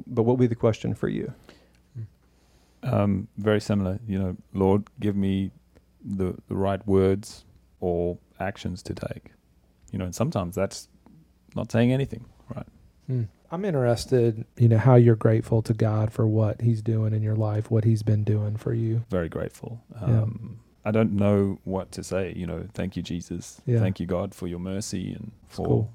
but 0.07 0.23
what 0.23 0.37
would 0.37 0.43
be 0.43 0.47
the 0.47 0.55
question 0.55 0.93
for 0.95 1.07
you? 1.07 1.33
Um, 2.81 3.29
very 3.37 3.61
similar, 3.61 3.99
you 4.05 4.19
know, 4.19 4.35
Lord, 4.53 4.87
give 4.99 5.15
me 5.15 5.51
the 6.03 6.35
the 6.47 6.55
right 6.55 6.85
words 6.87 7.45
or 7.79 8.17
actions 8.39 8.83
to 8.83 8.93
take. 8.93 9.31
You 9.91 9.99
know, 9.99 10.05
and 10.05 10.15
sometimes 10.15 10.55
that's 10.55 10.89
not 11.55 11.71
saying 11.71 11.93
anything, 11.93 12.25
right? 12.53 12.65
Hmm. 13.07 13.23
I'm 13.53 13.65
interested, 13.65 14.45
you 14.57 14.67
know, 14.67 14.79
how 14.79 14.95
you're 14.95 15.15
grateful 15.15 15.61
to 15.61 15.75
God 15.75 16.11
for 16.11 16.25
what 16.25 16.61
He's 16.61 16.81
doing 16.81 17.13
in 17.13 17.21
your 17.21 17.35
life, 17.35 17.69
what 17.69 17.83
He's 17.83 18.01
been 18.01 18.23
doing 18.23 18.57
for 18.57 18.73
you. 18.73 19.03
Very 19.11 19.29
grateful. 19.29 19.79
Yeah. 20.01 20.23
Um, 20.23 20.59
I 20.83 20.89
don't 20.89 21.11
know 21.13 21.59
what 21.63 21.91
to 21.91 22.03
say. 22.03 22.33
You 22.35 22.47
know, 22.47 22.65
thank 22.73 22.97
you, 22.97 23.03
Jesus. 23.03 23.61
Yeah. 23.67 23.79
Thank 23.79 23.99
you, 23.99 24.07
God, 24.07 24.33
for 24.33 24.47
your 24.47 24.57
mercy 24.57 25.13
and 25.13 25.31
for 25.47 25.67
cool. 25.67 25.93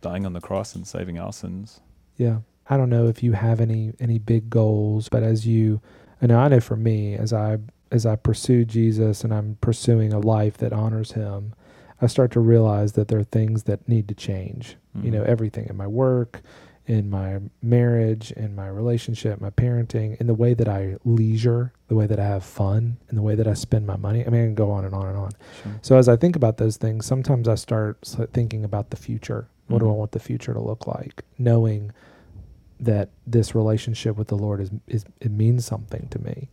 dying 0.00 0.26
on 0.26 0.32
the 0.32 0.40
cross 0.40 0.74
and 0.74 0.84
saving 0.84 1.20
our 1.20 1.32
sins. 1.32 1.80
Yeah. 2.16 2.38
I 2.68 2.76
don't 2.76 2.90
know 2.90 3.06
if 3.06 3.22
you 3.22 3.34
have 3.34 3.60
any 3.60 3.92
any 4.00 4.18
big 4.18 4.50
goals, 4.50 5.08
but 5.08 5.22
as 5.22 5.46
you 5.46 5.80
I 6.20 6.26
know 6.26 6.40
I 6.40 6.48
know 6.48 6.58
for 6.58 6.76
me 6.76 7.14
as 7.14 7.32
I 7.32 7.58
as 7.92 8.04
I 8.04 8.16
pursue 8.16 8.64
Jesus 8.64 9.22
and 9.22 9.32
I'm 9.32 9.56
pursuing 9.60 10.12
a 10.12 10.18
life 10.18 10.56
that 10.56 10.72
honors 10.72 11.12
him, 11.12 11.54
I 12.02 12.08
start 12.08 12.32
to 12.32 12.40
realize 12.40 12.94
that 12.94 13.06
there 13.06 13.20
are 13.20 13.24
things 13.24 13.62
that 13.64 13.88
need 13.88 14.08
to 14.08 14.14
change. 14.14 14.76
You 15.02 15.10
know, 15.10 15.22
Mhm. 15.22 15.26
everything 15.26 15.66
in 15.68 15.76
my 15.76 15.86
work, 15.86 16.42
in 16.86 17.10
my 17.10 17.40
marriage, 17.62 18.30
in 18.32 18.54
my 18.54 18.68
relationship, 18.68 19.40
my 19.40 19.50
parenting, 19.50 20.16
in 20.20 20.26
the 20.28 20.34
way 20.34 20.54
that 20.54 20.68
I 20.68 20.96
leisure, 21.04 21.72
the 21.88 21.96
way 21.96 22.06
that 22.06 22.20
I 22.20 22.24
have 22.26 22.44
fun, 22.44 22.96
and 23.08 23.18
the 23.18 23.22
way 23.22 23.34
that 23.34 23.46
I 23.48 23.54
spend 23.54 23.86
my 23.86 23.96
money. 23.96 24.24
I 24.24 24.30
mean, 24.30 24.42
I 24.42 24.44
can 24.46 24.54
go 24.54 24.70
on 24.70 24.84
and 24.84 24.94
on 24.94 25.06
and 25.06 25.16
on. 25.16 25.30
Sure. 25.62 25.72
So 25.82 25.96
as 25.96 26.08
I 26.08 26.16
think 26.16 26.36
about 26.36 26.58
those 26.58 26.76
things, 26.76 27.04
sometimes 27.04 27.48
I 27.48 27.56
start 27.56 27.98
thinking 28.32 28.64
about 28.64 28.90
the 28.90 28.96
future. 28.96 29.48
What 29.68 29.80
do 29.80 29.86
I 29.88 29.92
Mhm. 29.92 29.96
want 29.96 30.12
the 30.12 30.20
future 30.20 30.54
to 30.54 30.60
look 30.60 30.86
like? 30.86 31.24
Knowing 31.38 31.90
that 32.78 33.08
this 33.26 33.54
relationship 33.54 34.16
with 34.16 34.28
the 34.28 34.36
Lord 34.36 34.60
is 34.60 34.70
is 34.86 35.04
it 35.20 35.30
means 35.32 35.64
something 35.64 36.06
to 36.10 36.18
me. 36.22 36.48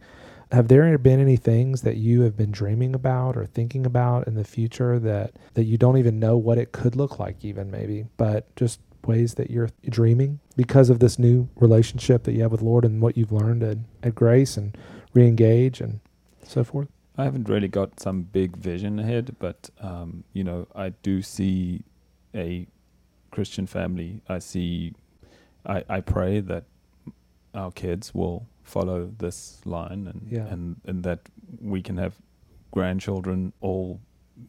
Have 0.53 0.67
there 0.67 0.95
been 0.99 1.19
any 1.19 1.35
things 1.35 1.81
that 1.81 1.97
you 1.97 2.21
have 2.21 2.37
been 2.37 2.51
dreaming 2.51 2.93
about 2.93 3.35
or 3.35 3.47
thinking 3.47 3.87
about 3.87 4.27
in 4.27 4.35
the 4.35 4.43
future 4.43 4.99
that 4.99 5.31
that 5.55 5.63
you 5.63 5.79
don't 5.79 5.97
even 5.97 6.19
know 6.19 6.37
what 6.37 6.59
it 6.59 6.71
could 6.71 6.95
look 6.95 7.17
like 7.17 7.43
even 7.43 7.71
maybe, 7.71 8.05
but 8.17 8.55
just 8.55 8.79
ways 9.03 9.33
that 9.33 9.49
you're 9.49 9.69
dreaming 9.89 10.39
because 10.55 10.91
of 10.91 10.99
this 10.99 11.17
new 11.17 11.49
relationship 11.55 12.21
that 12.23 12.33
you 12.33 12.43
have 12.43 12.51
with 12.51 12.61
Lord 12.61 12.85
and 12.85 13.01
what 13.01 13.17
you've 13.17 13.31
learned 13.31 13.63
at, 13.63 13.79
at 14.03 14.13
Grace 14.13 14.55
and 14.55 14.77
re-engage 15.15 15.81
and 15.81 15.99
so 16.43 16.63
forth? 16.63 16.87
I 17.17 17.23
haven't 17.23 17.49
really 17.49 17.67
got 17.67 17.99
some 17.99 18.21
big 18.21 18.55
vision 18.55 18.99
ahead, 18.99 19.35
but 19.39 19.71
um, 19.81 20.23
you 20.33 20.43
know, 20.43 20.67
I 20.75 20.89
do 20.89 21.23
see 21.23 21.81
a 22.35 22.67
Christian 23.31 23.65
family. 23.65 24.21
I 24.29 24.37
see, 24.37 24.93
I, 25.65 25.83
I 25.89 26.01
pray 26.01 26.41
that 26.41 26.65
our 27.55 27.71
kids 27.71 28.13
will 28.13 28.45
follow 28.63 29.11
this 29.17 29.61
line, 29.65 30.07
and 30.07 30.27
Yeah. 30.31 30.47
and 30.47 30.77
and 30.85 31.03
that 31.03 31.19
we 31.61 31.81
can 31.81 31.97
have 31.97 32.13
grandchildren 32.71 33.53
all 33.61 33.99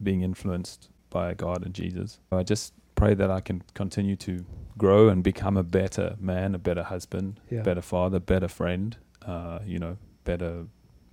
being 0.01 0.21
influenced 0.21 0.89
by 1.09 1.33
God 1.33 1.65
and 1.65 1.73
Jesus. 1.73 2.19
I 2.31 2.43
just 2.43 2.73
pray 2.95 3.13
that 3.13 3.29
I 3.29 3.39
can 3.41 3.61
continue 3.73 4.15
to 4.17 4.45
grow 4.77 5.09
and 5.09 5.23
become 5.23 5.57
a 5.57 5.63
better 5.63 6.15
man, 6.19 6.55
a 6.55 6.57
better 6.59 6.83
husband, 6.83 7.39
Yeah. 7.49 7.61
better 7.63 7.81
father, 7.81 8.19
better 8.19 8.47
friend. 8.47 8.97
Uh, 9.21 9.59
you 9.65 9.79
know, 9.79 9.97
better 10.23 10.67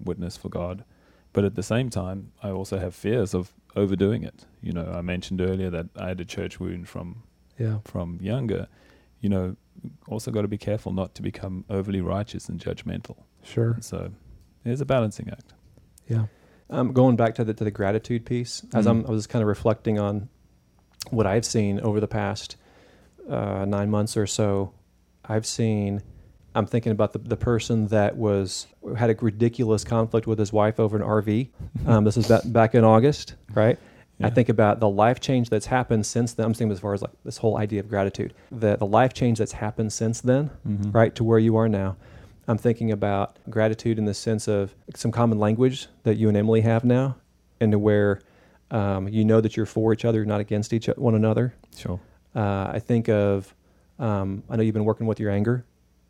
witness 0.05 0.37
for 0.37 0.51
God. 0.51 0.85
But 1.33 1.45
at 1.45 1.55
the 1.55 1.63
same 1.63 1.89
time, 1.89 2.33
I 2.43 2.51
also 2.51 2.79
have 2.79 2.95
fears 2.95 3.33
of 3.35 3.55
overdoing 3.75 4.23
it. 4.23 4.45
You 4.61 4.73
know, 4.73 4.85
I 4.99 5.01
mentioned 5.01 5.41
earlier 5.41 5.71
that 5.71 5.87
I 5.97 6.09
had 6.09 6.21
a 6.21 6.25
church 6.27 6.61
wound 6.61 6.89
from 6.89 7.23
Yeah. 7.59 7.79
from 7.85 8.19
younger. 8.21 8.67
You 9.21 9.31
know, 9.31 9.57
also 10.07 10.31
got 10.31 10.43
to 10.43 10.49
be 10.49 10.59
careful 10.59 10.93
not 10.93 11.15
to 11.17 11.23
become 11.23 11.65
overly 11.71 12.01
righteous 12.01 12.49
and 12.49 12.61
judgmental. 12.61 13.17
Sure. 13.43 13.77
So 13.81 14.11
there's 14.65 14.81
a 14.81 14.85
balancing 14.87 15.29
act. 15.31 15.53
Yeah. 16.09 16.27
Um, 16.71 16.93
going 16.93 17.17
back 17.17 17.35
to 17.37 17.45
the 17.45 17.53
to 17.55 17.65
the 17.65 17.71
gratitude 17.71 18.25
piece, 18.25 18.65
as 18.75 18.87
Mhm. 18.87 18.91
I'm, 18.91 19.07
I 19.07 19.11
was 19.11 19.27
kind 19.27 19.43
of 19.43 19.49
reflecting 19.49 19.99
on 19.99 20.29
what 21.11 21.27
I've 21.27 21.45
seen 21.45 21.81
over 21.81 22.01
the 22.01 22.09
past 22.09 22.57
uh, 23.29 23.65
nine 23.67 23.91
months 23.91 24.17
or 24.17 24.27
so. 24.27 24.73
I've 25.25 25.47
seen. 25.47 26.03
I'm 26.55 26.67
thinking 26.67 26.93
about 26.93 27.15
the, 27.15 27.19
the 27.19 27.37
person 27.37 27.87
that 27.89 28.17
was 28.17 28.67
had 28.97 29.09
a 29.09 29.15
ridiculous 29.15 29.85
conflict 29.85 30.27
with 30.27 30.39
his 30.39 30.53
wife 30.53 30.79
over 30.79 30.97
an 30.97 31.03
RV. 31.03 31.49
Um, 31.87 32.05
this 32.05 32.17
is 32.17 32.29
back, 32.29 32.43
back 32.47 32.75
in 32.75 32.85
August, 32.85 33.35
right? 33.55 33.79
I 34.25 34.31
think 34.31 34.49
about 34.49 34.81
the 34.81 34.89
life 34.89 35.21
change 35.21 35.51
that's 35.51 35.67
happened 35.67 36.07
since 36.07 36.35
then. 36.35 36.47
I'm 36.47 36.55
thinking 36.55 36.73
as 36.73 36.81
far 36.81 36.95
as 36.95 37.03
like 37.03 37.11
this 37.25 37.39
whole 37.39 37.57
idea 37.59 37.81
of 37.81 37.89
gratitude, 37.89 38.35
the 38.51 38.77
the 38.77 38.87
life 38.87 39.13
change 39.15 39.39
that's 39.39 39.53
happened 39.53 39.93
since 39.93 40.21
then, 40.21 40.51
Mhm. 40.67 40.95
right 40.95 41.15
to 41.15 41.25
where 41.25 41.39
you 41.39 41.57
are 41.57 41.69
now. 41.69 41.97
I'm 42.49 42.59
thinking 42.59 42.91
about 42.91 43.39
gratitude 43.49 43.99
in 43.99 44.05
the 44.05 44.15
sense 44.15 44.49
of 44.49 44.75
some 44.95 45.13
common 45.13 45.39
language 45.39 45.87
that 46.03 46.17
you 46.17 46.29
and 46.29 46.37
Emily 46.37 46.63
have 46.63 46.85
now, 46.85 47.17
and 47.61 47.73
to 47.73 47.79
where 47.79 48.21
um, 48.71 49.07
you 49.09 49.23
know 49.25 49.41
that 49.41 49.55
you're 49.57 49.67
for 49.67 49.93
each 49.93 50.05
other, 50.05 50.25
not 50.25 50.41
against 50.41 50.73
each 50.73 50.87
one 50.97 51.15
another. 51.15 51.55
Sure. 51.77 52.01
Uh, 52.35 52.71
I 52.73 52.79
think 52.79 53.09
of 53.09 53.55
um, 53.99 54.43
I 54.49 54.57
know 54.57 54.63
you've 54.63 54.73
been 54.75 54.87
working 54.87 55.07
with 55.07 55.21
your 55.21 55.31
anger, 55.31 55.65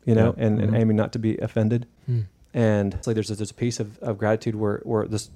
you 0.05 0.15
know, 0.15 0.33
Yeah. 0.37 0.45
and, 0.45 0.61
and 0.61 0.71
Mhm. 0.71 0.77
aiming 0.79 0.95
not 0.95 1.11
to 1.13 1.19
be 1.19 1.37
offended. 1.37 1.85
Hmm. 2.05 2.21
And 2.53 2.93
it's 2.93 3.05
like 3.07 3.15
there's 3.15 3.27
there's 3.27 3.51
a 3.51 3.53
piece 3.53 3.79
of, 3.79 3.99
of 3.99 4.17
gratitude 4.17 4.55
where 4.55 4.79
where 4.83 5.05
this, 5.05 5.29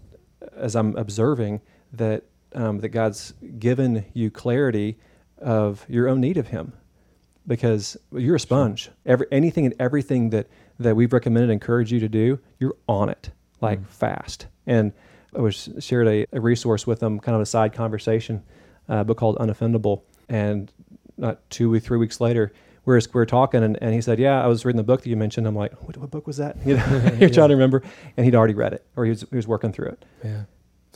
as 0.56 0.76
I'm 0.76 0.96
observing 0.96 1.62
that 1.94 2.24
um, 2.54 2.80
that 2.80 2.90
God's 2.90 3.34
given 3.60 4.06
you 4.14 4.32
clarity 4.32 4.98
of 5.40 5.86
your 5.90 6.08
own 6.08 6.20
need 6.22 6.38
of 6.38 6.48
Him, 6.48 6.74
because 7.46 7.98
you're 8.12 8.36
a 8.36 8.40
sponge. 8.40 8.90
Every 9.06 9.28
anything 9.32 9.66
and 9.66 9.76
everything 9.80 10.30
that 10.32 10.48
that 10.80 10.96
we've 10.96 11.12
recommended, 11.14 11.50
encourage 11.50 11.92
you 11.92 12.00
to 12.00 12.10
do, 12.10 12.40
you're 12.60 12.76
on 12.88 13.10
it 13.10 13.32
like 13.62 13.80
Mm. 13.82 13.88
fast. 13.88 14.48
And 14.68 14.92
I 15.36 15.42
was 15.42 15.70
shared 15.80 16.08
a, 16.08 16.26
a 16.32 16.40
resource 16.40 16.86
with 16.86 17.00
them, 17.00 17.20
kind 17.20 17.36
of 17.36 17.42
a 17.42 17.46
side 17.48 17.74
conversation, 17.74 18.44
uh, 18.88 19.04
book 19.04 19.18
called 19.18 19.38
Unoffendable. 19.38 20.02
And 20.30 20.72
not 21.18 21.48
two 21.50 21.74
or 21.74 21.80
three 21.80 21.98
weeks 21.98 22.22
later, 22.22 22.52
We're, 22.86 23.00
we 23.00 23.20
were 23.20 23.26
talking, 23.26 23.64
and, 23.64 23.78
and 23.82 23.94
he 23.94 24.02
said, 24.02 24.18
"Yeah, 24.20 24.42
I 24.44 24.48
was 24.48 24.64
reading 24.66 24.78
the 24.78 24.84
book 24.84 25.02
that 25.02 25.10
you 25.10 25.18
mentioned." 25.18 25.48
I'm 25.48 25.56
like, 25.56 25.74
"What, 25.86 25.98
what 25.98 26.10
book 26.12 26.26
was 26.28 26.38
that?" 26.38 26.56
You 26.66 26.78
know, 26.78 26.86
you're 26.92 27.14
Yeah. 27.22 27.28
trying 27.30 27.50
to 27.50 27.56
remember, 27.56 27.82
and 28.16 28.26
he'd 28.26 28.36
already 28.36 28.54
read 28.54 28.74
it, 28.74 28.86
or 28.96 29.04
he 29.06 29.10
was 29.10 29.26
he 29.30 29.36
was 29.36 29.48
working 29.48 29.72
through 29.74 29.88
it. 29.90 30.06
Yeah. 30.24 30.44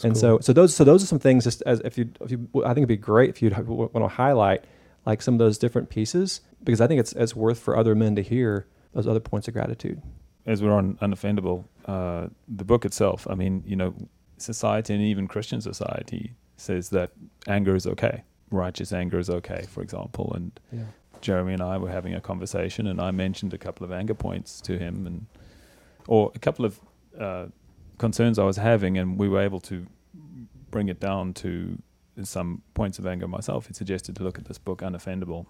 It's 0.01 0.05
and 0.05 0.13
cool. 0.13 0.21
so 0.21 0.39
so 0.39 0.53
those 0.53 0.75
so 0.75 0.83
those 0.83 1.03
are 1.03 1.07
some 1.07 1.19
things. 1.19 1.43
Just 1.43 1.61
as 1.65 1.79
if 1.81 1.97
you 1.97 2.09
if 2.21 2.31
you, 2.31 2.47
I 2.63 2.69
think 2.69 2.79
it'd 2.79 2.87
be 2.89 2.97
great 2.97 3.29
if 3.29 3.41
you'd 3.41 3.55
want 3.67 3.93
to 3.93 4.07
highlight 4.07 4.65
like 5.05 5.21
some 5.21 5.35
of 5.35 5.39
those 5.39 5.57
different 5.57 5.89
pieces 5.89 6.41
because 6.63 6.81
I 6.81 6.87
think 6.87 6.99
it's 6.99 7.13
it's 7.13 7.35
worth 7.35 7.59
for 7.59 7.77
other 7.77 7.95
men 7.95 8.15
to 8.15 8.21
hear 8.21 8.67
those 8.93 9.07
other 9.07 9.19
points 9.19 9.47
of 9.47 9.53
gratitude. 9.53 10.01
as 10.45 10.61
we're 10.61 10.73
on 10.73 10.95
unoffendable, 10.95 11.65
uh, 11.85 12.27
the 12.47 12.65
book 12.65 12.83
itself, 12.85 13.27
I 13.29 13.35
mean, 13.35 13.63
you 13.65 13.75
know, 13.75 13.93
society 14.37 14.93
and 14.93 15.03
even 15.03 15.27
Christian 15.27 15.61
society 15.61 16.33
says 16.57 16.89
that 16.89 17.11
anger 17.47 17.75
is 17.75 17.87
okay. 17.87 18.23
Righteous 18.49 18.91
anger 18.91 19.19
is 19.19 19.29
okay, 19.29 19.65
for 19.69 19.81
example. 19.81 20.33
And 20.35 20.59
yeah. 20.71 20.83
Jeremy 21.21 21.53
and 21.53 21.61
I 21.61 21.77
were 21.77 21.89
having 21.89 22.13
a 22.15 22.21
conversation, 22.21 22.87
and 22.87 22.99
I 22.99 23.11
mentioned 23.11 23.53
a 23.53 23.57
couple 23.57 23.85
of 23.85 23.91
anger 23.91 24.13
points 24.15 24.59
to 24.61 24.77
him, 24.77 25.07
and 25.07 25.25
or 26.07 26.31
a 26.35 26.39
couple 26.39 26.65
of 26.65 26.79
uh, 27.17 27.45
concerns 28.01 28.39
I 28.39 28.43
was 28.43 28.57
having, 28.57 28.97
and 28.97 29.17
we 29.17 29.29
were 29.29 29.41
able 29.41 29.61
to 29.61 29.85
bring 30.71 30.89
it 30.89 30.99
down 30.99 31.33
to 31.35 31.77
some 32.23 32.63
points 32.73 32.97
of 32.99 33.05
anger 33.05 33.27
myself. 33.27 33.67
He 33.67 33.73
suggested 33.73 34.15
to 34.17 34.23
look 34.23 34.39
at 34.39 34.45
this 34.45 34.57
book, 34.57 34.81
Unoffendable, 34.81 35.45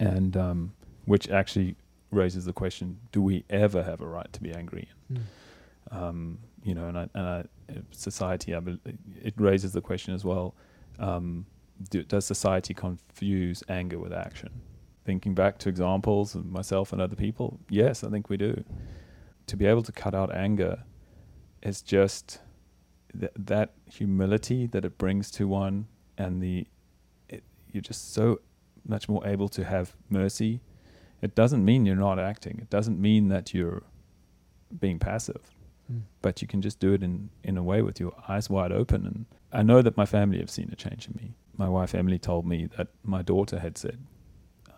and 0.00 0.34
um, 0.36 0.72
which 1.04 1.28
actually 1.28 1.76
raises 2.10 2.46
the 2.46 2.54
question: 2.54 2.98
Do 3.12 3.20
we 3.20 3.44
ever 3.50 3.82
have 3.82 4.00
a 4.00 4.06
right 4.06 4.32
to 4.32 4.40
be 4.40 4.50
angry? 4.52 4.88
Mm. 5.12 5.20
Um, 5.90 6.38
you 6.64 6.74
know, 6.74 6.86
and 6.88 6.98
I, 6.98 7.08
and 7.14 7.26
I, 7.26 7.44
society, 7.90 8.54
I 8.54 8.60
bel 8.60 8.78
it 9.22 9.34
raises 9.36 9.72
the 9.72 9.82
question 9.82 10.14
as 10.14 10.24
well: 10.24 10.54
um, 10.98 11.44
do, 11.90 12.02
Does 12.02 12.24
society 12.24 12.72
confuse 12.72 13.62
anger 13.68 13.98
with 13.98 14.14
action? 14.14 14.62
Thinking 15.04 15.34
back 15.34 15.58
to 15.58 15.68
examples 15.68 16.34
of 16.34 16.46
myself 16.46 16.92
and 16.92 17.00
other 17.00 17.16
people, 17.16 17.60
yes, 17.68 18.04
I 18.04 18.08
think 18.08 18.30
we 18.30 18.38
do. 18.38 18.64
To 19.46 19.56
be 19.56 19.64
able 19.64 19.82
to 19.82 19.92
cut 19.92 20.14
out 20.14 20.34
anger 20.34 20.84
is 21.62 21.82
just 21.82 22.40
th- 23.18 23.32
that 23.36 23.74
humility 23.90 24.66
that 24.66 24.84
it 24.84 24.98
brings 24.98 25.30
to 25.32 25.48
one, 25.48 25.86
and 26.16 26.42
the 26.42 26.66
it, 27.28 27.42
you're 27.72 27.82
just 27.82 28.12
so 28.12 28.40
much 28.86 29.08
more 29.08 29.26
able 29.26 29.48
to 29.50 29.64
have 29.64 29.94
mercy. 30.08 30.60
It 31.20 31.34
doesn't 31.34 31.64
mean 31.64 31.84
you're 31.84 31.96
not 31.96 32.18
acting. 32.18 32.58
It 32.60 32.70
doesn't 32.70 33.00
mean 33.00 33.28
that 33.28 33.52
you're 33.52 33.82
being 34.78 34.98
passive 34.98 35.50
Mm. 35.90 36.02
but 36.20 36.42
you 36.42 36.48
can 36.48 36.60
just 36.60 36.80
do 36.80 36.92
it 36.92 37.02
in, 37.02 37.30
in 37.42 37.56
a 37.56 37.62
way 37.62 37.80
with 37.80 37.98
your 37.98 38.12
eyes 38.28 38.50
wide 38.50 38.72
open. 38.72 39.06
And 39.06 39.24
I 39.52 39.62
know 39.62 39.80
that 39.80 39.96
my 39.96 40.04
family 40.04 40.38
have 40.38 40.50
seen 40.50 40.68
a 40.70 40.76
change 40.76 41.08
in 41.08 41.14
me. 41.14 41.34
My 41.56 41.68
wife 41.68 41.94
Emily 41.94 42.18
told 42.18 42.46
me 42.46 42.68
that 42.76 42.88
my 43.02 43.22
daughter 43.22 43.58
had 43.58 43.78
said, 43.78 43.98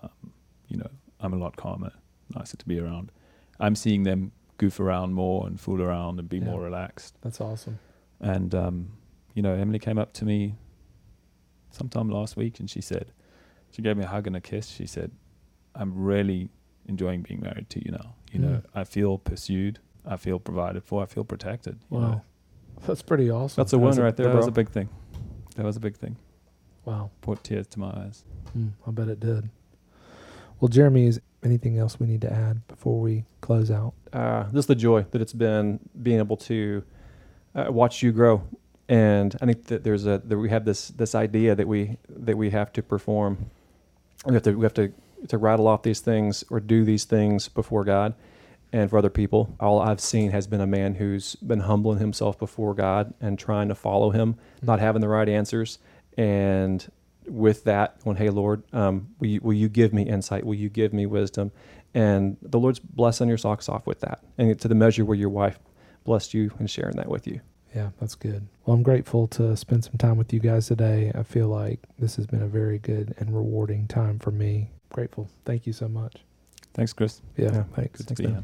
um, 0.03 0.33
you 0.69 0.77
know, 0.77 0.91
I'm 1.19 1.33
a 1.33 1.37
lot 1.37 1.57
calmer, 1.57 1.93
nicer 2.33 2.57
to 2.57 2.65
be 2.65 2.79
around. 2.79 3.11
I'm 3.59 3.75
seeing 3.75 4.05
them 4.05 4.31
goof 4.61 4.79
around 4.79 5.15
more 5.15 5.47
and 5.47 5.59
fool 5.59 5.81
around 5.81 6.19
and 6.21 6.29
be 6.29 6.37
Yeah. 6.39 6.45
more 6.45 6.61
relaxed. 6.61 7.17
That's 7.23 7.41
awesome. 7.41 7.79
And, 8.21 8.55
um, 8.55 8.93
you 9.35 9.43
know, 9.43 9.55
Emily 9.55 9.79
came 9.79 9.97
up 9.99 10.13
to 10.15 10.25
me 10.27 10.57
sometime 11.71 12.11
last 12.11 12.37
week 12.37 12.61
and 12.61 12.69
she 12.69 12.83
said, 12.83 13.13
she 13.71 13.81
gave 13.81 13.97
me 13.97 14.05
a 14.05 14.09
hug 14.09 14.27
and 14.27 14.37
a 14.37 14.41
kiss. 14.41 14.67
She 14.69 14.87
said, 14.87 15.13
I'm 15.75 15.95
really 15.95 16.51
enjoying 16.87 17.23
being 17.23 17.41
married 17.41 17.71
to 17.71 17.85
you 17.85 17.93
now. 17.93 18.15
You 18.33 18.41
know, 18.41 18.49
Mm. 18.49 18.65
I 18.75 18.85
feel 18.85 19.17
pursued. 19.19 19.79
I 20.05 20.17
feel 20.17 20.39
provided 20.39 20.85
for. 20.85 21.03
I 21.03 21.07
feel 21.07 21.25
protected. 21.25 21.79
You 21.91 21.97
Wow. 21.99 22.11
know? 22.11 22.23
That's 22.87 23.03
pretty 23.03 23.31
awesome. 23.31 23.61
That's 23.63 23.73
a 23.73 23.79
win 23.79 23.97
right 23.97 24.15
there, 24.17 24.27
That 24.29 24.37
was 24.37 24.47
a 24.47 24.53
big 24.53 24.69
thing. 24.69 24.89
That 25.57 25.65
was 25.65 25.77
a 25.77 25.81
big 25.81 25.97
thing. 25.97 26.17
wow. 26.85 27.11
Brought 27.23 27.43
tears 27.45 27.67
to 27.69 27.79
my 27.81 27.91
eyes. 27.93 28.25
Mm, 28.57 28.73
I 28.87 28.91
bet 28.91 29.09
it 29.09 29.21
did. 29.21 29.49
Well, 30.61 30.69
Jeremy, 30.69 31.07
is 31.07 31.21
anything 31.43 31.79
else 31.79 31.99
we 31.99 32.07
need 32.07 32.21
to 32.23 32.33
add 32.33 32.67
before 32.69 33.01
we 33.01 33.25
close 33.41 33.71
out? 33.71 33.95
uh, 34.13 34.45
just 34.53 34.69
the 34.69 34.75
joy 34.75 35.05
that 35.11 35.21
it's 35.21 35.33
been 35.33 35.81
being 36.03 36.19
able 36.19 36.37
to 36.37 36.83
uh, 37.55 37.67
watch 37.71 38.03
you 38.03 38.13
grow. 38.13 38.43
And 38.89 39.37
I 39.41 39.47
think 39.47 39.67
that 39.67 39.85
there's 39.85 40.07
a 40.07 40.19
that 40.25 40.37
we 40.37 40.51
have 40.51 40.65
this 40.65 40.89
this 40.89 41.15
idea 41.15 41.55
that 41.55 41.69
we 41.69 41.97
that 42.09 42.37
we 42.37 42.51
have 42.51 42.73
to 42.73 42.83
perform. 42.83 43.51
We 44.27 44.35
have 44.35 44.43
to 44.45 44.55
we 44.55 44.65
have 44.65 44.75
to 44.75 44.93
to 45.29 45.39
rattle 45.39 45.69
off 45.69 45.83
these 45.83 46.01
things 46.01 46.45
or 46.51 46.61
do 46.61 46.85
these 46.85 47.05
things 47.05 47.49
before 47.49 47.85
God 47.85 48.15
and 48.73 48.91
for 48.91 48.99
other 48.99 49.11
people. 49.11 49.55
All 49.61 49.81
I've 49.81 50.01
seen 50.01 50.33
has 50.33 50.47
been 50.47 50.61
a 50.61 50.67
man 50.67 50.95
who's 50.97 51.37
been 51.37 51.61
humbling 51.61 51.99
himself 51.99 52.39
before 52.39 52.75
God 52.75 53.15
and 53.21 53.39
trying 53.39 53.69
to 53.69 53.75
follow 53.75 54.11
Him, 54.11 54.37
not 54.63 54.81
having 54.81 55.01
the 55.03 55.09
right 55.09 55.29
answers, 55.29 55.79
and 56.17 56.91
with 57.31 57.65
that, 57.65 58.03
going, 58.05 58.17
"Hey 58.17 58.31
Lord, 58.31 58.63
um, 58.73 59.09
will 59.19 59.29
you, 59.29 59.41
will 59.43 59.53
you 59.55 59.69
give 59.69 59.93
me 59.93 60.03
insight? 60.03 60.45
Will 60.45 60.55
you 60.55 60.69
give 60.69 60.93
me 60.93 61.07
wisdom?" 61.07 61.53
And 61.95 62.37
the 62.43 62.59
Lord's 62.59 62.79
blessing 62.79 63.29
your 63.29 63.39
socks 63.39 63.69
off 63.69 63.87
with 63.87 64.01
that, 64.01 64.23
and 64.39 64.59
to 64.61 64.69
the 64.69 64.75
measure 64.75 65.05
where 65.05 65.17
your 65.17 65.29
wife 65.31 65.59
blessed 66.05 66.35
you 66.35 66.53
and 66.59 66.71
sharing 66.71 66.97
that 66.97 67.09
with 67.09 67.27
you. 67.27 67.41
Yeah, 67.75 67.91
that's 68.01 68.15
good. 68.17 68.47
Well, 68.65 68.75
I'm 68.77 68.83
grateful 68.83 69.29
to 69.29 69.57
spend 69.57 69.85
some 69.85 69.97
time 69.97 70.17
with 70.17 70.33
you 70.33 70.41
guys 70.41 70.67
today. 70.67 71.13
I 71.15 71.23
feel 71.23 71.49
like 71.49 71.81
this 71.99 72.17
has 72.17 72.27
been 72.27 72.43
a 72.43 72.47
very 72.49 72.79
good 72.79 73.15
and 73.19 73.35
rewarding 73.35 73.87
time 73.87 74.19
for 74.19 74.31
me. 74.33 74.71
Grateful. 74.91 75.29
Thank 75.45 75.67
you 75.67 75.73
so 75.73 75.87
much. 75.89 76.17
Thanks, 76.75 76.93
Chris. 76.93 77.21
Yeah, 77.37 77.53
Yeah, 77.53 77.63
thanks. 77.75 77.99
Good 77.99 78.09
to 78.09 78.15
Thanks, 78.15 78.21
be 78.21 78.27
man. 78.27 78.35
here. 78.35 78.43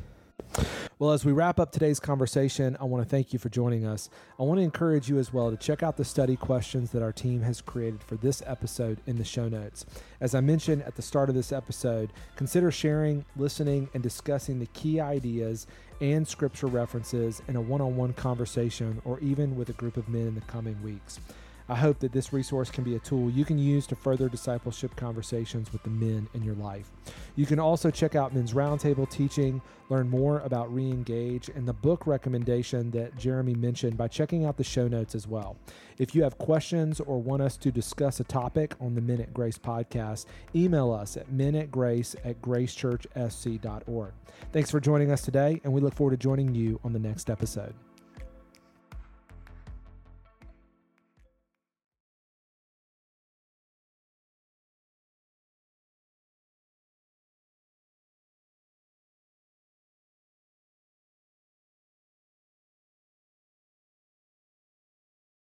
Well, 0.98 1.10
as 1.10 1.26
we 1.26 1.32
wrap 1.32 1.60
up 1.60 1.72
today's 1.72 2.00
conversation, 2.00 2.74
I 2.80 2.84
want 2.84 3.04
to 3.04 3.08
thank 3.10 3.34
you 3.34 3.38
for 3.38 3.50
joining 3.50 3.84
us. 3.84 4.08
I 4.40 4.44
want 4.44 4.60
to 4.60 4.64
encourage 4.64 5.10
you 5.10 5.18
as 5.18 5.30
well 5.30 5.50
to 5.50 5.56
check 5.58 5.82
out 5.82 5.98
the 5.98 6.06
study 6.06 6.36
questions 6.36 6.90
that 6.92 7.02
our 7.02 7.12
team 7.12 7.42
has 7.42 7.60
created 7.60 8.02
for 8.02 8.16
this 8.16 8.42
episode 8.46 9.02
in 9.06 9.18
the 9.18 9.24
show 9.24 9.46
notes. 9.46 9.84
As 10.22 10.34
I 10.34 10.40
mentioned 10.40 10.84
at 10.84 10.96
the 10.96 11.02
start 11.02 11.28
of 11.28 11.34
this 11.34 11.52
episode, 11.52 12.14
consider 12.34 12.70
sharing, 12.70 13.26
listening, 13.36 13.90
and 13.92 14.02
discussing 14.02 14.58
the 14.58 14.68
key 14.68 14.98
ideas 14.98 15.66
and 16.00 16.26
scripture 16.26 16.66
references 16.66 17.42
in 17.46 17.56
a 17.56 17.60
one 17.60 17.82
on 17.82 17.94
one 17.94 18.14
conversation 18.14 19.02
or 19.04 19.20
even 19.20 19.54
with 19.54 19.68
a 19.68 19.74
group 19.74 19.98
of 19.98 20.08
men 20.08 20.26
in 20.26 20.34
the 20.34 20.40
coming 20.40 20.82
weeks. 20.82 21.20
I 21.68 21.74
hope 21.74 21.98
that 22.00 22.12
this 22.12 22.32
resource 22.32 22.70
can 22.70 22.84
be 22.84 22.94
a 22.94 23.00
tool 23.00 23.30
you 23.30 23.44
can 23.44 23.58
use 23.58 23.86
to 23.88 23.96
further 23.96 24.28
discipleship 24.28 24.94
conversations 24.96 25.72
with 25.72 25.82
the 25.82 25.90
men 25.90 26.28
in 26.34 26.42
your 26.42 26.54
life. 26.54 26.90
You 27.34 27.46
can 27.46 27.58
also 27.58 27.90
check 27.90 28.14
out 28.14 28.34
Men's 28.34 28.52
Roundtable 28.52 29.08
teaching, 29.10 29.60
learn 29.88 30.08
more 30.08 30.40
about 30.40 30.74
Reengage, 30.74 31.54
and 31.56 31.66
the 31.66 31.72
book 31.72 32.06
recommendation 32.06 32.90
that 32.92 33.16
Jeremy 33.16 33.54
mentioned 33.54 33.96
by 33.96 34.08
checking 34.08 34.44
out 34.44 34.56
the 34.56 34.64
show 34.64 34.88
notes 34.88 35.14
as 35.14 35.26
well. 35.26 35.56
If 35.98 36.14
you 36.14 36.22
have 36.22 36.38
questions 36.38 37.00
or 37.00 37.20
want 37.20 37.42
us 37.42 37.56
to 37.58 37.72
discuss 37.72 38.20
a 38.20 38.24
topic 38.24 38.74
on 38.80 38.94
the 38.94 39.00
Men 39.00 39.20
at 39.20 39.34
Grace 39.34 39.58
podcast, 39.58 40.26
email 40.54 40.92
us 40.92 41.16
at 41.16 41.30
menatgrace 41.30 42.16
at 42.24 42.40
gracechurchsc.org. 42.42 44.12
Thanks 44.52 44.70
for 44.70 44.80
joining 44.80 45.10
us 45.10 45.22
today, 45.22 45.60
and 45.64 45.72
we 45.72 45.80
look 45.80 45.94
forward 45.94 46.12
to 46.12 46.16
joining 46.16 46.54
you 46.54 46.80
on 46.84 46.92
the 46.92 46.98
next 46.98 47.30
episode. 47.30 47.74